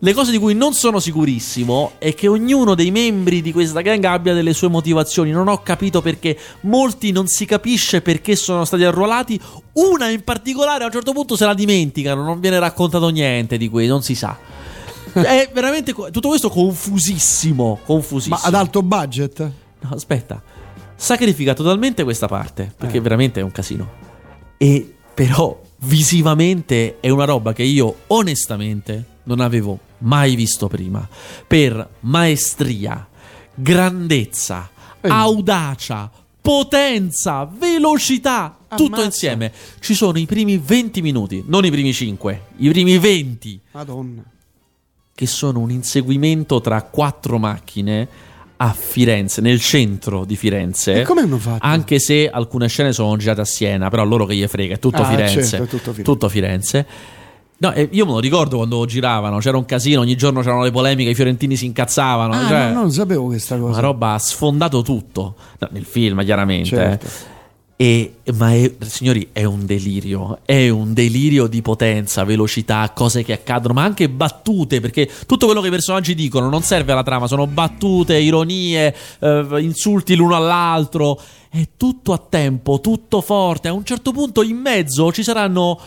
[0.01, 4.05] Le cose di cui non sono sicurissimo è che ognuno dei membri di questa gang
[4.05, 5.31] abbia delle sue motivazioni.
[5.31, 6.39] Non ho capito perché.
[6.63, 9.41] Molti non si capisce perché sono stati arruolati.
[9.73, 13.71] Una in particolare a un certo punto se la dimenticano, non viene raccontato niente di
[13.71, 14.37] cui, non si sa.
[15.15, 17.79] È veramente tutto questo confusissimo.
[17.87, 18.37] Confusissimo.
[18.37, 19.39] Ma ad alto budget?
[19.81, 20.43] No, aspetta.
[20.97, 22.73] Sacrifica totalmente questa parte.
[22.77, 23.91] Perché veramente è un casino.
[24.57, 31.07] E però visivamente è una roba che io onestamente non avevo mai visto prima.
[31.47, 33.07] Per maestria,
[33.55, 34.71] grandezza,
[35.01, 35.09] Eh.
[35.09, 39.05] audacia, potenza, velocità, tutto Ammazza.
[39.05, 39.53] insieme.
[39.81, 44.23] Ci sono i primi 20 minuti, non i primi 5, i primi 20 Madonna.
[45.15, 48.09] che sono un inseguimento tra quattro macchine
[48.59, 51.01] a Firenze, nel centro di Firenze.
[51.01, 51.59] E come hanno fatto?
[51.65, 54.79] Anche se alcune scene sono girate a Siena, però a loro che gli frega, è
[54.79, 55.45] tutto Ah, Firenze.
[55.45, 56.03] certo, è tutto Firenze.
[56.03, 56.87] Tutto Firenze.
[57.59, 61.11] No, io me lo ricordo quando giravano, c'era un casino, ogni giorno c'erano le polemiche,
[61.11, 62.35] i fiorentini si incazzavano.
[62.35, 63.71] Ah, cioè, no, non sapevo questa cosa.
[63.79, 65.37] una roba ha sfondato tutto.
[65.59, 66.69] No, nel film, chiaramente.
[66.69, 67.07] Certo.
[67.07, 67.35] eh.
[67.79, 70.39] E- ma è, signori, è un delirio.
[70.45, 74.81] È un delirio di potenza, velocità, cose che accadono, ma anche battute.
[74.81, 79.47] Perché tutto quello che i personaggi dicono non serve alla trama, sono battute, ironie, eh,
[79.59, 81.21] insulti l'uno all'altro.
[81.51, 83.69] È tutto a tempo, tutto forte.
[83.69, 85.79] A un certo punto in mezzo ci saranno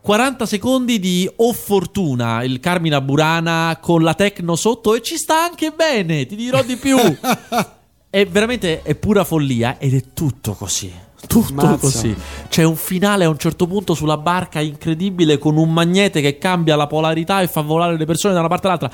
[0.00, 5.42] 40 secondi di Oh Fortuna, il Carmina Burana con la techno sotto e ci sta
[5.42, 6.96] anche bene, ti dirò di più.
[8.10, 11.06] è veramente è pura follia ed è tutto così.
[11.26, 11.76] Tutto Mazza.
[11.76, 12.14] così.
[12.48, 16.76] C'è un finale a un certo punto sulla barca incredibile con un magnete che cambia
[16.76, 18.90] la polarità e fa volare le persone da una parte all'altra.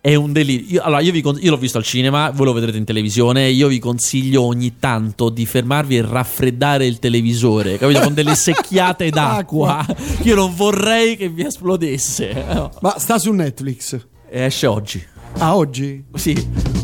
[0.00, 0.66] È un delirio.
[0.68, 3.48] Io, allora, io, vi io l'ho visto al cinema, voi lo vedrete in televisione.
[3.48, 8.00] Io vi consiglio ogni tanto di fermarvi e raffreddare il televisore, capito?
[8.00, 9.84] Con delle secchiate d'acqua.
[10.22, 12.44] Io non vorrei che vi esplodesse.
[12.54, 12.70] No.
[12.80, 13.98] Ma sta su Netflix.
[14.30, 15.04] Esce oggi.
[15.40, 16.04] Ah, oggi?
[16.14, 16.34] Sì,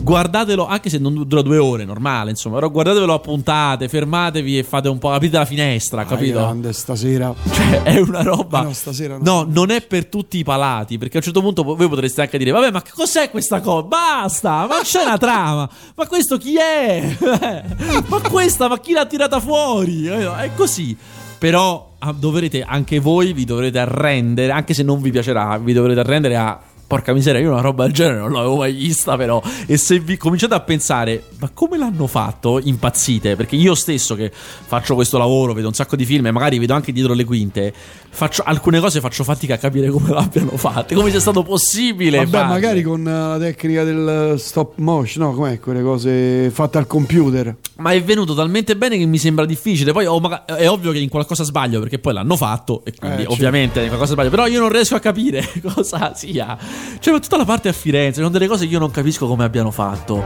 [0.03, 2.57] guardatelo anche se non dura due ore, normale, insomma.
[2.57, 5.11] Però guardatevelo a puntate, fermatevi e fate un po'.
[5.11, 6.39] aprite la finestra, Ah, capito?
[6.39, 7.35] grande stasera.
[7.51, 8.61] Cioè, è una roba.
[8.61, 9.23] Ah, no, stasera no.
[9.25, 10.99] No, non è per tutti i palati.
[10.99, 13.83] Perché a un certo punto voi potreste anche dire: Vabbè, ma cos'è questa cosa?
[13.87, 15.69] Basta, ma c'è una trama.
[15.97, 17.17] Ma questo chi è?
[18.07, 20.07] ma questa, ma chi l'ha tirata fuori?
[20.07, 20.97] È così.
[21.39, 25.99] Però ah, dovrete, anche voi vi dovrete arrendere, anche se non vi piacerà, vi dovrete
[26.01, 26.61] arrendere a.
[26.95, 29.43] Porca miseria, io una roba del genere non l'avevo mai vista, però.
[29.67, 32.61] E se vi cominciate a pensare, ma come l'hanno fatto?
[32.63, 33.35] Impazzite.
[33.35, 36.73] Perché io stesso che faccio questo lavoro, vedo un sacco di film e magari vedo
[36.73, 37.75] anche dietro le quinte.
[38.11, 40.95] Faccio, alcune cose faccio fatica a capire come l'abbiano fatte.
[40.95, 42.19] Come sia stato possibile.
[42.19, 42.53] Vabbè, farle.
[42.53, 45.35] magari con eh, la tecnica del stop motion, no?
[45.35, 47.57] Com'è quelle cose fatte al computer?
[47.79, 49.91] Ma è venuto talmente bene che mi sembra difficile.
[49.91, 52.85] Poi oh, è ovvio che in qualcosa sbaglio, perché poi l'hanno fatto.
[52.85, 53.33] E quindi, Eh, certo.
[53.33, 54.31] ovviamente, in qualcosa sbaglio.
[54.31, 56.57] Però io non riesco a capire cosa sia.
[57.01, 59.45] Cioè, ma tutta la parte a Firenze, sono delle cose che io non capisco come
[59.45, 60.23] abbiano fatto.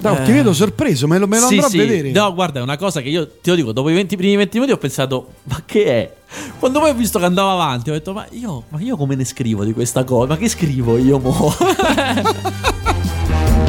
[0.00, 0.22] No, Eh.
[0.24, 1.78] ti vedo sorpreso, me lo, me lo Sì, andrò sì.
[1.80, 2.10] a vedere.
[2.12, 4.54] No, guarda, è una cosa che io ti lo dico, dopo i 20 primi 20
[4.58, 6.12] minuti ho pensato, ma che è?
[6.58, 9.24] Quando poi ho visto che andava avanti, ho detto, ma io, ma io come ne
[9.24, 10.28] scrivo di questa cosa?
[10.28, 11.52] Ma che scrivo io mo?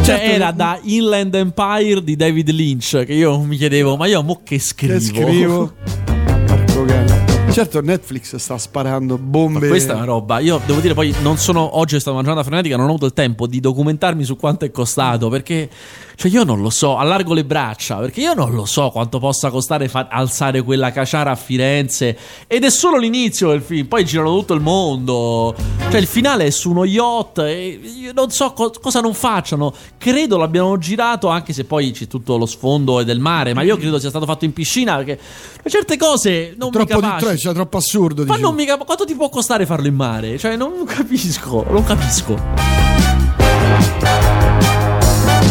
[0.01, 4.21] cioè, Certo, era da Inland Empire di David Lynch che io mi chiedevo, ma io
[4.23, 4.93] mo che scrivo?
[4.93, 5.73] Che scrivo?
[6.45, 7.30] Porco cane.
[7.52, 9.60] Certo, Netflix sta sparando bombe.
[9.60, 10.39] Ma questa è una roba.
[10.39, 11.78] Io devo dire, poi non sono.
[11.78, 14.64] Oggi è stata una giornata frenetica, non ho avuto il tempo di documentarmi su quanto
[14.64, 15.28] è costato.
[15.28, 15.70] Perché,
[16.16, 16.95] cioè, io non lo so.
[16.95, 17.97] Allargo le braccia.
[17.97, 22.18] Perché io non lo so quanto possa costare fa- alzare quella caciara a Firenze.
[22.47, 23.86] Ed è solo l'inizio del film.
[23.88, 25.54] Poi girano tutto il mondo.
[25.89, 27.39] Cioè, il finale è su uno yacht.
[27.39, 29.74] E io non so co- cosa non facciano.
[29.97, 33.54] Credo l'abbiano girato, anche se poi c'è tutto lo sfondo del mare.
[33.54, 34.95] Ma io credo sia stato fatto in piscina.
[34.95, 35.20] Perché
[35.66, 37.39] certe cose non mi troppo, capaci.
[37.41, 38.23] Cioè, troppo assurdo.
[38.23, 38.41] Ma dici.
[38.41, 38.77] non mica.
[38.77, 40.37] Quanto ti può costare farlo in mare?
[40.37, 41.65] Cioè, non capisco.
[41.69, 42.37] Non capisco.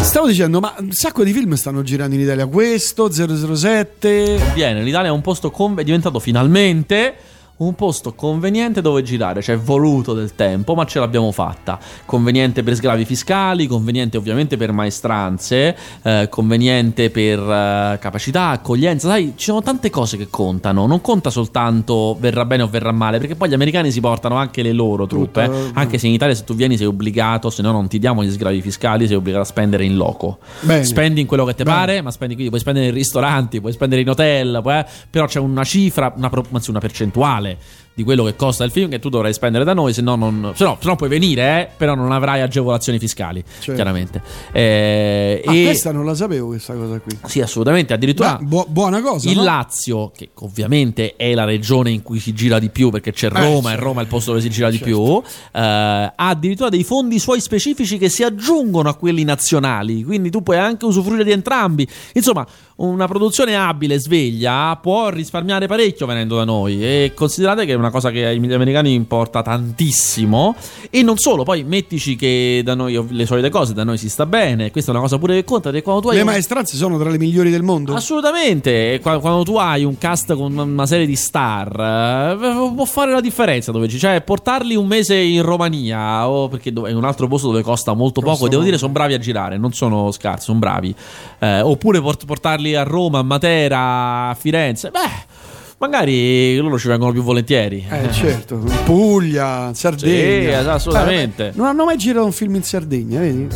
[0.03, 2.47] Stavo dicendo, ma un sacco di film stanno girando in Italia.
[2.47, 4.41] Questo, 007.
[4.55, 5.51] Viene, l'Italia è un posto.
[5.51, 7.14] Con- è diventato finalmente.
[7.61, 11.79] Un posto conveniente dove girare, cioè voluto del tempo, ma ce l'abbiamo fatta.
[12.07, 19.09] Conveniente per sgravi fiscali, conveniente ovviamente per maestranze, eh, conveniente per eh, capacità, accoglienza.
[19.09, 20.87] Sai, ci sono tante cose che contano.
[20.87, 24.63] Non conta soltanto verrà bene o verrà male, perché poi gli americani si portano anche
[24.63, 25.45] le loro truppe.
[25.45, 25.71] Tutta- eh.
[25.75, 28.31] Anche se in Italia se tu vieni sei obbligato, se no non ti diamo gli
[28.31, 30.39] sgravi fiscali, sei obbligato a spendere in loco.
[30.61, 30.85] Bene.
[30.85, 31.77] Spendi in quello che ti Bene.
[31.77, 35.41] pare, ma spendi qui, puoi spendere nei ristoranti, puoi spendere in hotel, puoi- però c'è
[35.41, 37.59] una cifra, una, anzi una percentuale ね
[38.01, 40.53] di quello che costa il film che tu dovrai spendere da noi, se no, non,
[40.55, 43.75] se no, se no puoi venire, eh, però non avrai agevolazioni fiscali, Certo.
[43.75, 44.23] chiaramente.
[44.53, 47.19] Eh, Ah, e questa non la sapevo, questa cosa qui.
[47.27, 49.29] sì, assolutamente, addirittura Beh, buo- buona cosa.
[49.29, 49.45] il no?
[49.45, 53.69] Lazio, che ovviamente è la regione in cui si gira di più perché c'è Roma
[53.69, 53.85] e certo.
[53.85, 54.91] Roma è il posto dove si gira di Certo.
[54.93, 55.23] più,
[55.53, 60.43] eh, ha addirittura dei fondi suoi specifici che si aggiungono a quelli nazionali, quindi tu
[60.43, 61.87] puoi anche usufruire di entrambi.
[62.15, 62.47] Insomma,
[62.77, 67.89] una produzione abile, sveglia, può risparmiare parecchio venendo da noi e considerate che è una
[67.91, 70.55] cosa che ai americani importa tantissimo
[70.91, 74.26] e non solo, poi mettici che da noi le solite cose, da noi si sta
[74.26, 76.76] bene, questa è una cosa pure che conta, perché quando tu hai Le un- maestranze
[76.76, 77.95] sono tra le migliori del mondo.
[77.95, 83.12] Assolutamente, qua- quando tu hai un cast con una serie di star, eh, può fare
[83.12, 87.26] la differenza dove ci- cioè portarli un mese in Romania o perché è un altro
[87.28, 90.45] posto dove costa molto Costa poco, devo dire sono bravi a girare, non sono scarsi,
[90.47, 90.95] sono bravi.
[91.38, 94.99] Eh, oppure port- portarli a Roma, a Matera, a Firenze, beh,
[95.81, 97.85] magari loro ci vengono più volentieri.
[97.89, 98.59] Eh, certo.
[98.85, 100.61] Puglia, Sardegna.
[100.62, 101.49] Sì, assolutamente.
[101.49, 103.49] Eh, non hanno mai girato un film in Sardegna, vedi?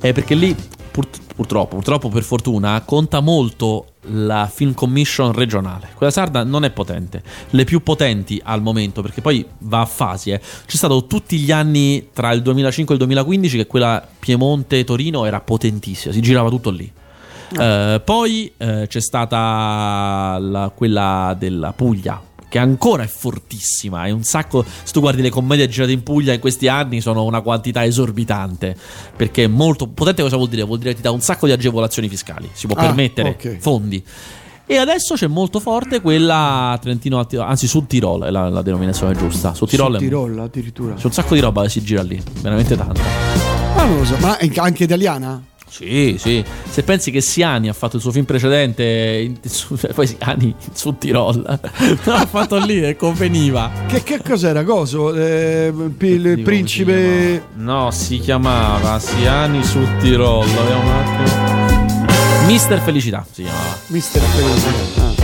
[0.00, 0.54] Eh, perché lì
[0.90, 5.88] pur- purtroppo, purtroppo per fortuna, conta molto la film commission regionale.
[5.94, 7.22] Quella sarda non è potente.
[7.50, 10.30] Le più potenti al momento, perché poi va a fasi.
[10.30, 10.40] eh.
[10.40, 15.40] C'è stato tutti gli anni tra il 2005 e il 2015 che quella Piemonte-Torino era
[15.40, 16.90] potentissima, si girava tutto lì.
[17.58, 22.22] Eh, poi eh, c'è stata la- quella della Puglia.
[22.48, 24.06] Che ancora è fortissima.
[24.06, 24.64] È un sacco.
[24.82, 28.76] Se tu guardi le commedie girate in Puglia in questi anni, sono una quantità esorbitante.
[29.14, 30.22] Perché è molto potente.
[30.22, 30.64] Cosa vuol dire?
[30.64, 32.50] Vuol dire che ti dà un sacco di agevolazioni fiscali.
[32.52, 33.58] Si può Ah, permettere ok.
[33.58, 34.04] fondi.
[34.66, 39.52] E adesso c'è molto forte quella Trentino, anzi sul Tirolo è la, la denominazione giusta.
[39.54, 40.94] Sul Tirolo Sul è- Tirol addirittura.
[40.94, 43.00] c'è un sacco di roba che si gira lì, veramente tanta.
[43.76, 45.40] Ah, lo so, ma anche italiana?
[45.70, 46.44] Sì, sì.
[46.68, 51.42] Se pensi che Siani ha fatto il suo film precedente, su- poi Siani sul Tirol,
[52.04, 53.70] l'ha fatto lì e conveniva.
[53.86, 54.64] Che, che cos'era?
[54.64, 55.14] Coso?
[55.14, 57.42] Eh, il principe.
[57.54, 57.62] si?
[57.62, 60.44] No, si chiamava Siani sul Tirol.
[60.46, 62.46] Vediamo un attimo.
[62.46, 63.78] Mister Felicità si chiamava.
[63.86, 65.04] Mister Felicità.
[65.04, 65.18] Ah.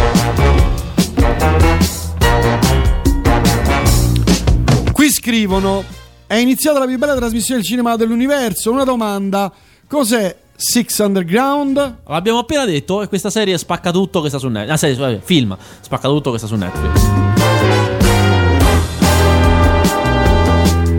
[4.93, 5.85] Qui scrivono:
[6.27, 8.71] È iniziata la più bella trasmissione del cinema dell'universo.
[8.71, 9.53] Una domanda:
[9.89, 11.99] cos'è Six Underground?
[12.07, 14.73] L'abbiamo appena detto e questa serie spacca tutto che sta su Netflix.
[14.73, 17.03] Ah, serie, film spacca tutto che sta su Netflix.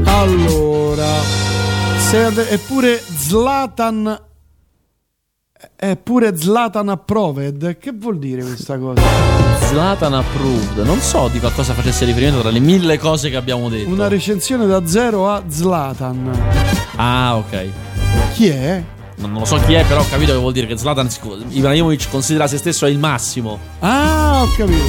[0.04, 1.08] Allora,
[2.50, 4.26] eppure Zlatan.
[5.76, 7.78] Eppure Zlatan approved.
[7.78, 9.02] Che vuol dire questa cosa?
[9.62, 10.86] Zlatan approved.
[10.86, 13.90] Non so di cosa facesse riferimento tra le mille cose che abbiamo detto.
[13.90, 16.32] Una recensione da 0 a Zlatan.
[16.96, 17.68] Ah, ok.
[18.34, 18.84] Chi è?
[19.16, 21.10] Non non lo so chi è, però ho capito che vuol dire che Zlatan
[21.50, 23.58] Ibrahimovic considera se stesso il massimo.
[23.80, 24.86] Ah, ho capito.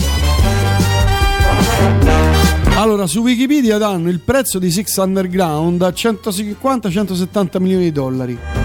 [2.76, 8.57] Allora, su Wikipedia danno il prezzo di Six Underground a 150-170 milioni di dollari.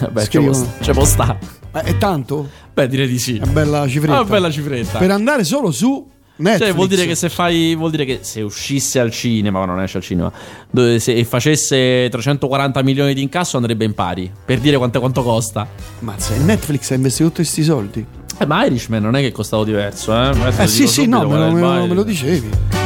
[0.10, 0.50] Beh, c'è Scrivono.
[0.52, 1.38] può, sta- c'è può sta.
[1.74, 2.48] Eh, è tanto?
[2.72, 3.36] Beh, direi di sì.
[3.36, 4.18] È bella cifretta.
[4.18, 4.98] Ah, bella cifretta.
[4.98, 6.66] Per andare solo su Netflix.
[6.66, 7.74] Cioè, vuol dire che se fai.
[7.74, 10.32] Vuol dire che se uscisse al cinema, ma non esce al cinema.
[10.70, 14.30] dove- se e facesse 340 milioni di incasso andrebbe in pari.
[14.44, 15.66] Per dire quanto, quanto costa.
[16.00, 18.04] Mazza, Netflix ha investito tutti questi soldi.
[18.38, 20.28] Eh, ma Irishman non è che costava diverso, eh?
[20.28, 22.81] Adesso Eh sì, sì, no, me è lo, me lo- me lo dicevi.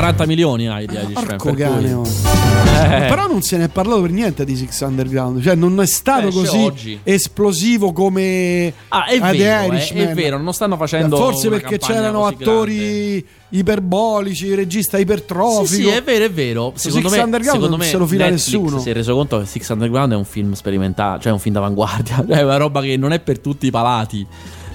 [0.00, 1.12] 40 milioni ha di Irishman.
[1.12, 2.04] Porco cane, oh.
[2.04, 3.06] Eh.
[3.08, 5.42] Però non se ne è parlato per niente di Six Underground.
[5.42, 7.00] Cioè, non è stato Esce così oggi.
[7.02, 10.08] esplosivo come Ah, è vero, eh, Irishman.
[10.08, 15.66] è vero, non stanno facendo Forse perché c'erano attori iperbolici, regista ipertrofico.
[15.66, 16.72] Sì, sì, è vero, è vero.
[16.76, 18.78] Secondo Six me, Underground secondo non me se lo fila Netflix nessuno.
[18.80, 22.24] Si è reso conto che Six Underground è un film sperimentale, cioè un film d'avanguardia,
[22.26, 24.26] è una roba che non è per tutti i palati.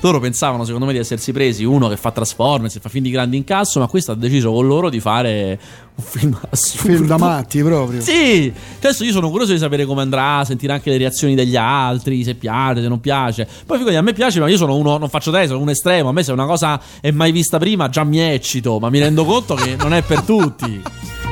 [0.05, 3.09] Loro pensavano, secondo me, di essersi presi uno che fa Transformers e fa film di
[3.09, 5.59] grande incasso, ma questo ha deciso con loro di fare
[5.95, 6.95] un film assurdo.
[6.95, 8.01] Film da matti proprio.
[8.01, 12.23] Sì, adesso io sono curioso di sapere come andrà, sentire anche le reazioni degli altri,
[12.23, 13.47] se piace, se non piace.
[13.65, 16.09] Poi figurati, a me piace, ma io sono uno, non faccio te, sono un estremo.
[16.09, 19.25] A me se una cosa è mai vista prima già mi eccito, ma mi rendo
[19.25, 20.83] conto che non è per tutti.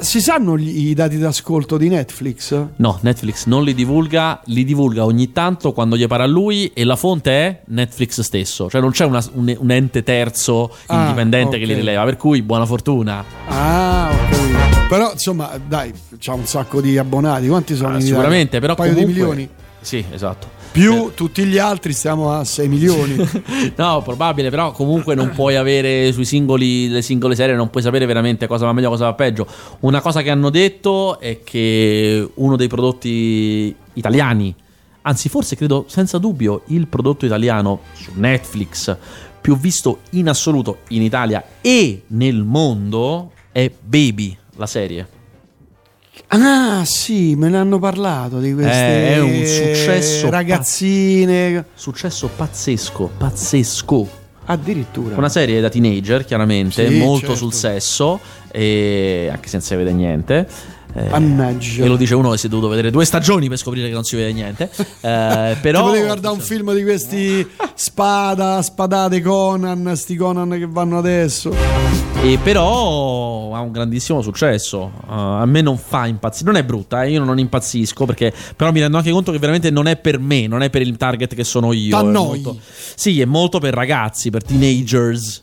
[0.00, 2.58] Si sanno gli- i dati d'ascolto di Netflix?
[2.76, 6.84] No, Netflix non li divulga, li divulga ogni tanto quando gli pare a lui e
[6.84, 11.58] la fonte è Netflix stesso, cioè non c'è una- un, un ente terzo Ah, indipendente
[11.58, 11.78] che li ok.
[11.78, 13.22] rileva, per cui buona fortuna.
[13.48, 14.86] Ah, capito.
[14.88, 17.46] Però insomma, dai, c'ha un sacco di abbonati.
[17.48, 17.88] Quanti sono?
[17.88, 18.06] Ah, Italia?
[18.08, 19.48] sicuramente, però un paio comunque- di milioni.
[19.82, 20.58] Sì, esatto.
[20.72, 23.18] Più tutti gli altri stiamo a 6 milioni.
[23.76, 28.04] No, probabile, però comunque non puoi avere sui singoli, le singole serie, non puoi sapere
[28.06, 29.46] veramente cosa va meglio, cosa va peggio.
[29.80, 34.54] Una cosa che hanno detto è che uno dei prodotti italiani,
[35.02, 38.96] anzi forse credo senza dubbio il prodotto italiano su Netflix
[39.40, 45.19] più visto in assoluto in Italia e nel mondo è Baby, la serie.
[46.28, 51.64] Ah, sì, me ne hanno parlato di queste Eh, è un successo ragazzine.
[51.74, 54.08] Successo pazzesco, pazzesco.
[54.46, 55.16] Addirittura.
[55.16, 57.34] Una serie da teenager, chiaramente, Sì, molto certo.
[57.36, 58.18] sul sesso,
[58.50, 60.46] e anche se non si vede niente.
[60.92, 61.84] Eh, Mannaggia.
[61.84, 64.04] e lo dice uno che si è dovuto vedere due stagioni per scoprire che non
[64.04, 64.70] si vede niente.
[65.00, 65.84] Eh, però.
[65.86, 71.52] Potevi guardare un film di questi spada, spadate Conan, sti Conan che vanno adesso.
[72.22, 74.92] E però ha un grandissimo successo.
[75.06, 76.50] Uh, a me non fa impazzire.
[76.50, 78.32] Non è brutta, eh, io non impazzisco perché.
[78.54, 80.96] Però mi rendo anche conto che veramente non è per me, non è per il
[80.98, 81.96] target che sono io.
[81.96, 82.40] è T'annoi.
[82.42, 82.58] molto-
[82.94, 85.42] Sì, è molto per ragazzi, per teenagers.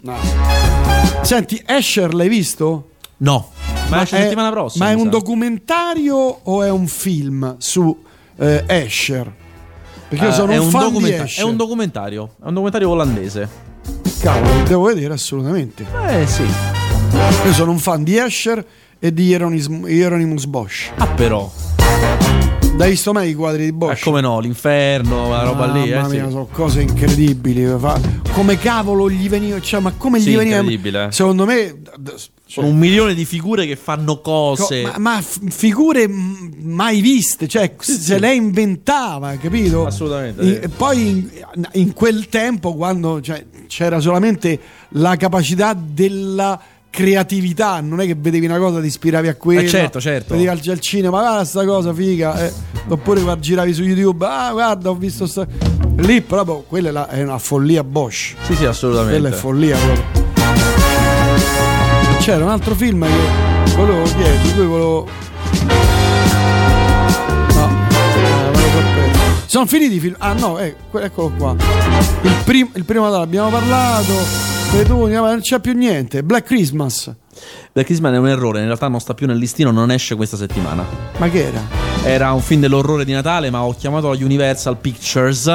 [1.22, 2.90] Senti, Asher l'hai visto?
[3.20, 3.50] No,
[3.90, 4.86] ma, esce è- settimana prossima.
[4.86, 5.10] Ma è un sa.
[5.10, 8.04] documentario o è un film su
[8.38, 9.32] eh, Asher?
[10.10, 11.44] Perché io Eh, sono è, un, un fan di documenta- Asher.
[11.44, 12.24] è un documentario.
[12.42, 13.50] È un documentario olandese.
[14.20, 15.86] Cavolo, devo vedere assolutamente.
[16.10, 16.44] Eh sì.
[16.44, 18.66] Io sono un fan di Asher
[19.00, 20.92] e di Hieronymus, Hieronymus Bosch.
[20.98, 21.50] Ah, però.
[22.80, 24.02] Hai visto mai i quadri di Bosch?
[24.02, 25.90] Eh, come no, l'inferno, quella roba lì.
[25.90, 26.16] Mamma eh, sì.
[26.18, 27.66] mia, sono cose incredibili.
[28.34, 30.58] Come cavolo gli veniva, cioè, ma come Sì, gli veniva?
[30.58, 31.12] incredibile.
[31.12, 31.82] Secondo me,
[32.48, 34.82] Sono un milione di figure che fanno co- cose.
[34.84, 39.86] ma, ma f- figure mai viste, cioè, se lei inventava, capito?
[39.86, 40.60] Assolutamente, In- sì.
[40.62, 41.30] e poi in,
[41.74, 44.58] in quel tempo, quando cioè, c'era solamente
[44.92, 49.62] la capacità della creatività, non è che vedevi una cosa, ti ispiravi a quella.
[49.62, 50.34] Eh, certo, certo.
[50.34, 52.46] Vedevi al, al cinema, guarda sta cosa figa.
[52.46, 52.52] eh.
[52.88, 55.46] Oppure guarda, giravi su YouTube, ah, guarda, ho visto sta.
[55.98, 58.36] Lì proprio quella è, la- è una follia Bosch.
[58.44, 59.20] Sì, sì, assolutamente.
[59.20, 60.17] Quella è follia proprio.
[62.28, 65.08] C'era un altro film che volevo chiedere, di cui volevo.
[67.54, 67.70] No,
[68.54, 69.46] eh.
[69.46, 70.16] Sono finiti i film.
[70.18, 71.56] Ah no, eh, eccolo qua.
[72.24, 74.12] Il, prim- il primo Natale abbiamo parlato.
[74.72, 76.22] Petuni, ma non c'è più niente.
[76.22, 77.16] Black Christmas.
[77.72, 80.36] The Kissman è un errore, in realtà non sta più nel listino, non esce questa
[80.36, 80.84] settimana.
[81.20, 81.62] Ma che era?
[82.04, 85.48] Era un film dell'orrore di Natale, ma ho chiamato la Universal Pictures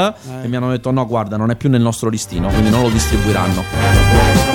[0.42, 2.88] e mi hanno detto no, guarda, non è più nel nostro listino, quindi non lo
[2.88, 4.51] distribuiranno.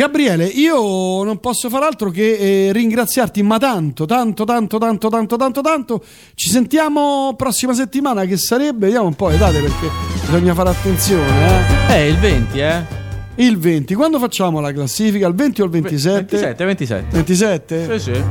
[0.00, 5.36] Gabriele, io non posso far altro che eh, ringraziarti, ma tanto, tanto, tanto, tanto, tanto,
[5.36, 6.04] tanto, tanto.
[6.32, 9.90] Ci sentiamo prossima settimana, che sarebbe, vediamo un po' le date perché
[10.24, 11.90] bisogna fare attenzione.
[11.90, 12.64] Eh, il 20, eh?
[12.64, 13.44] Eh.
[13.44, 15.28] Il 20, quando facciamo la classifica?
[15.28, 16.36] Il 20 o il 27?
[16.38, 17.06] 27, 27.
[17.10, 17.98] 27?
[17.98, 18.22] Sì, sì.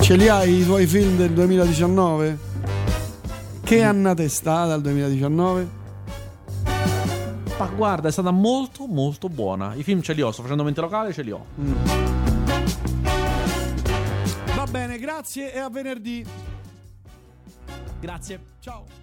[0.00, 2.38] Ce li hai i tuoi film del 2019?
[3.64, 5.80] Che annata è stata il 2019?
[7.62, 9.74] Ma guarda, è stata molto, molto buona.
[9.74, 11.46] I film ce li ho, sto facendo mente locale, ce li ho.
[14.56, 16.26] Va bene, grazie e a venerdì.
[18.00, 18.40] Grazie.
[18.58, 19.01] Ciao.